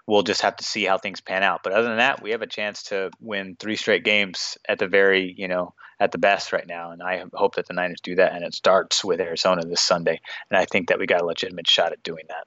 we'll 0.07 0.23
just 0.23 0.41
have 0.41 0.55
to 0.57 0.63
see 0.63 0.85
how 0.85 0.97
things 0.97 1.21
pan 1.21 1.43
out. 1.43 1.61
But 1.63 1.73
other 1.73 1.87
than 1.87 1.97
that, 1.97 2.23
we 2.23 2.31
have 2.31 2.41
a 2.41 2.47
chance 2.47 2.83
to 2.83 3.11
win 3.21 3.55
three 3.59 3.75
straight 3.75 4.03
games 4.03 4.57
at 4.67 4.79
the 4.79 4.87
very, 4.87 5.33
you 5.37 5.47
know, 5.47 5.75
at 5.99 6.11
the 6.11 6.17
best 6.17 6.51
right 6.51 6.65
now. 6.67 6.91
And 6.91 7.03
I 7.03 7.23
hope 7.33 7.55
that 7.55 7.67
the 7.67 7.73
Niners 7.73 8.01
do 8.01 8.15
that. 8.15 8.33
And 8.33 8.43
it 8.43 8.55
starts 8.55 9.03
with 9.03 9.19
Arizona 9.19 9.63
this 9.65 9.81
Sunday. 9.81 10.19
And 10.49 10.57
I 10.57 10.65
think 10.65 10.89
that 10.89 10.97
we 10.97 11.05
got 11.05 11.21
a 11.21 11.25
legitimate 11.25 11.67
shot 11.67 11.91
at 11.91 12.01
doing 12.01 12.23
that. 12.29 12.45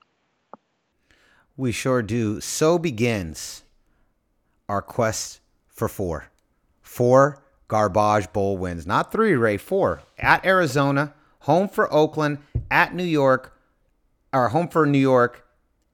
We 1.57 1.71
sure 1.71 2.03
do. 2.03 2.41
So 2.41 2.79
begins 2.79 3.63
our 4.69 4.83
quest 4.83 5.41
for 5.69 5.89
four. 5.89 6.27
Four 6.83 7.43
garbage 7.69 8.33
bowl 8.33 8.59
wins. 8.59 8.87
Not 8.87 9.11
three, 9.13 9.35
Ray. 9.35 9.57
Four. 9.57 10.03
At 10.19 10.45
Arizona, 10.45 11.15
home 11.41 11.69
for 11.69 11.93
Oakland, 11.93 12.39
at 12.71 12.95
New 12.95 13.05
York, 13.05 13.59
or 14.33 14.49
home 14.49 14.69
for 14.69 14.87
New 14.87 14.99
York, 14.99 15.47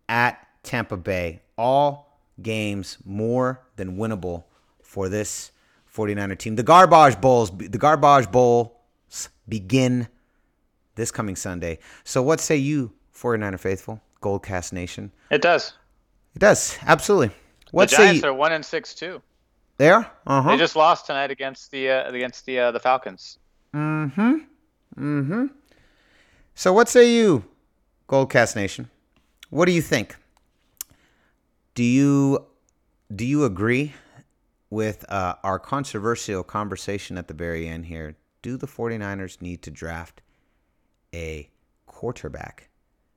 at 0.09 0.47
Tampa 0.63 0.97
Bay. 0.97 1.43
All 1.57 2.21
games 2.41 2.99
more 3.05 3.61
than 3.77 3.97
winnable 3.97 4.45
for 4.83 5.09
this 5.09 5.53
49er 5.95 6.39
team. 6.39 6.57
The 6.57 6.63
garbage 6.63 7.21
bowls, 7.21 7.51
the 7.57 7.79
garbage 7.79 8.31
bowls 8.31 8.71
begin 9.49 10.09
this 10.95 11.11
coming 11.11 11.37
Sunday. 11.37 11.79
So 12.05 12.23
what 12.23 12.41
say 12.41 12.57
you, 12.57 12.93
49er 13.15 13.59
faithful, 13.59 14.01
Goldcast 14.23 14.73
Nation? 14.73 15.13
It 15.31 15.43
does. 15.43 15.73
It 16.35 16.41
does. 16.41 16.79
Absolutely. 16.83 17.35
What 17.71 17.91
the 17.91 17.97
Giants 17.97 18.23
you? 18.23 18.29
are 18.29 18.35
one 18.35 18.53
and 18.53 18.65
six 18.65 18.95
too. 18.95 19.23
There? 19.77 20.11
Uh-huh. 20.27 20.51
They 20.51 20.57
just 20.57 20.77
lost 20.77 21.07
tonight 21.07 21.31
against 21.31 21.71
the 21.71 21.91
uh, 21.91 22.11
against 22.11 22.47
the 22.47 22.59
uh, 22.59 22.71
the 22.73 22.81
Falcons. 22.81 23.39
Mm-hmm. 23.75 24.37
Mm-hmm. 24.99 25.47
So 26.55 26.73
what 26.73 26.89
say 26.89 27.13
you, 27.13 27.45
Goldcast 28.09 28.57
Nation? 28.57 28.91
What 29.51 29.67
do 29.67 29.73
you 29.73 29.83
think? 29.83 30.17
Do 31.75 31.85
you 31.85 32.47
do 33.15 33.25
you 33.25 33.45
agree 33.45 33.95
with 34.71 35.11
uh, 35.11 35.37
our 35.43 35.59
controversial 35.59 36.43
conversation 36.43 37.17
at 37.17 37.29
the 37.29 37.35
very 37.35 37.69
end 37.69 37.87
here? 37.87 38.17
Do 38.43 38.57
the 38.57 38.67
49ers 38.67 39.41
need 39.41 39.63
to 39.63 39.71
draft 39.71 40.21
a 41.15 41.51
quarterback 41.87 42.69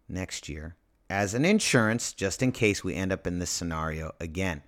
next 0.08 0.50
year 0.50 0.76
as 1.12 1.34
an 1.34 1.44
insurance 1.44 2.14
just 2.14 2.42
in 2.42 2.52
case 2.52 2.84
we 2.84 2.96
end 2.96 3.12
up 3.12 3.28
in 3.28 3.40
this 3.40 3.50
scenario 3.50 4.14
again? 4.20 4.64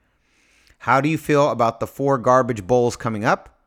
How 0.79 0.99
do 0.99 1.07
you 1.07 1.17
feel 1.17 1.49
about 1.49 1.79
the 1.79 1.87
four 1.87 2.17
garbage 2.17 2.67
bowls 2.67 2.97
coming 2.97 3.23
up? 3.23 3.61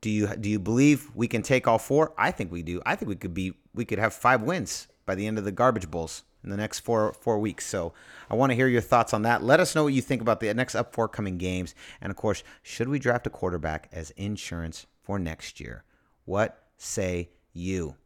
Do 0.00 0.08
you 0.08 0.28
do 0.28 0.48
you 0.48 0.60
believe 0.60 1.10
we 1.14 1.28
can 1.28 1.42
take 1.42 1.66
all 1.66 1.78
four? 1.78 2.14
I 2.16 2.30
think 2.30 2.52
we 2.52 2.62
do. 2.62 2.80
I 2.86 2.94
think 2.94 3.08
we 3.08 3.16
could 3.16 3.34
be 3.34 3.54
we 3.74 3.84
could 3.84 3.98
have 3.98 4.14
five 4.14 4.40
wins 4.40 4.86
by 5.04 5.16
the 5.16 5.26
end 5.26 5.36
of 5.36 5.44
the 5.44 5.52
garbage 5.52 5.90
bowls 5.90 6.22
in 6.42 6.50
the 6.50 6.56
next 6.56 6.78
four 6.78 7.12
four 7.12 7.38
weeks. 7.38 7.66
So 7.66 7.92
I 8.30 8.36
want 8.36 8.50
to 8.50 8.56
hear 8.56 8.68
your 8.68 8.80
thoughts 8.80 9.12
on 9.12 9.22
that. 9.22 9.42
Let 9.42 9.60
us 9.60 9.74
know 9.74 9.84
what 9.84 9.92
you 9.92 10.00
think 10.00 10.22
about 10.22 10.40
the 10.40 10.54
next 10.54 10.76
up 10.76 10.94
forthcoming 10.94 11.36
games, 11.36 11.74
and 12.00 12.10
of 12.10 12.16
course, 12.16 12.44
should 12.62 12.88
we 12.88 13.00
draft 13.00 13.26
a 13.26 13.30
quarterback 13.30 13.88
as 13.92 14.10
insurance 14.12 14.86
for 15.02 15.18
next 15.18 15.60
year? 15.60 15.84
What 16.24 16.62
say 16.78 17.30
you? 17.52 17.96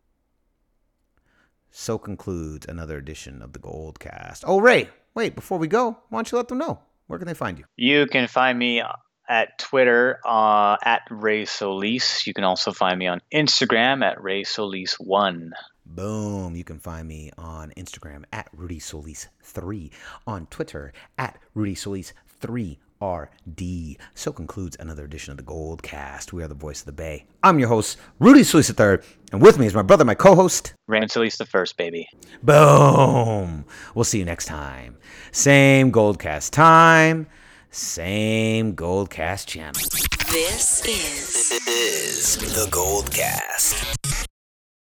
So 1.76 1.98
concludes 1.98 2.66
another 2.68 2.96
edition 2.98 3.42
of 3.42 3.52
the 3.52 3.58
Gold 3.58 3.98
Cast. 3.98 4.44
Oh, 4.46 4.60
Ray, 4.60 4.88
wait 5.16 5.34
before 5.34 5.58
we 5.58 5.66
go, 5.66 5.98
why 6.08 6.18
don't 6.18 6.30
you 6.30 6.38
let 6.38 6.46
them 6.46 6.58
know 6.58 6.78
where 7.08 7.18
can 7.18 7.26
they 7.26 7.34
find 7.34 7.58
you? 7.58 7.64
You 7.76 8.06
can 8.06 8.28
find 8.28 8.56
me 8.56 8.80
at 9.28 9.58
Twitter 9.58 10.20
uh, 10.24 10.76
at 10.84 11.02
Ray 11.10 11.44
Solis. 11.44 12.28
You 12.28 12.32
can 12.32 12.44
also 12.44 12.70
find 12.70 12.96
me 12.96 13.08
on 13.08 13.20
Instagram 13.34 14.04
at 14.04 14.22
Ray 14.22 14.44
Solis 14.44 15.00
One. 15.00 15.52
Boom. 15.84 16.54
You 16.54 16.62
can 16.62 16.78
find 16.78 17.08
me 17.08 17.32
on 17.36 17.72
Instagram 17.76 18.22
at 18.32 18.48
Rudy 18.52 18.78
Solis3, 18.78 19.90
on 20.28 20.46
Twitter 20.46 20.92
at 21.18 21.40
Rudy 21.54 21.74
Solis3. 21.74 22.78
RD. 23.04 23.96
So 24.14 24.32
concludes 24.32 24.76
another 24.80 25.04
edition 25.04 25.30
of 25.32 25.36
the 25.36 25.42
Gold 25.42 25.82
Cast. 25.82 26.32
We 26.32 26.42
are 26.42 26.48
the 26.48 26.54
voice 26.54 26.80
of 26.80 26.86
the 26.86 26.92
Bay. 26.92 27.26
I'm 27.42 27.58
your 27.58 27.68
host, 27.68 27.98
Rudy 28.18 28.42
Solis 28.42 28.70
III, 28.70 28.98
and 29.32 29.42
with 29.42 29.58
me 29.58 29.66
is 29.66 29.74
my 29.74 29.82
brother, 29.82 30.04
my 30.04 30.14
co-host, 30.14 30.74
Rand 30.86 31.10
Solis 31.10 31.36
the 31.36 31.44
first, 31.44 31.76
baby. 31.76 32.08
Boom. 32.42 33.64
We'll 33.94 34.04
see 34.04 34.18
you 34.18 34.24
next 34.24 34.46
time. 34.46 34.96
Same 35.32 35.90
Gold 35.90 36.18
Cast 36.18 36.52
time, 36.52 37.26
same 37.70 38.74
Gold 38.74 39.10
Cast 39.10 39.48
channel. 39.48 39.82
This 40.30 40.84
is, 40.86 41.50
this 41.64 42.36
is 42.38 42.54
the 42.54 42.68
Gold 42.70 43.10
Cast. 43.10 44.13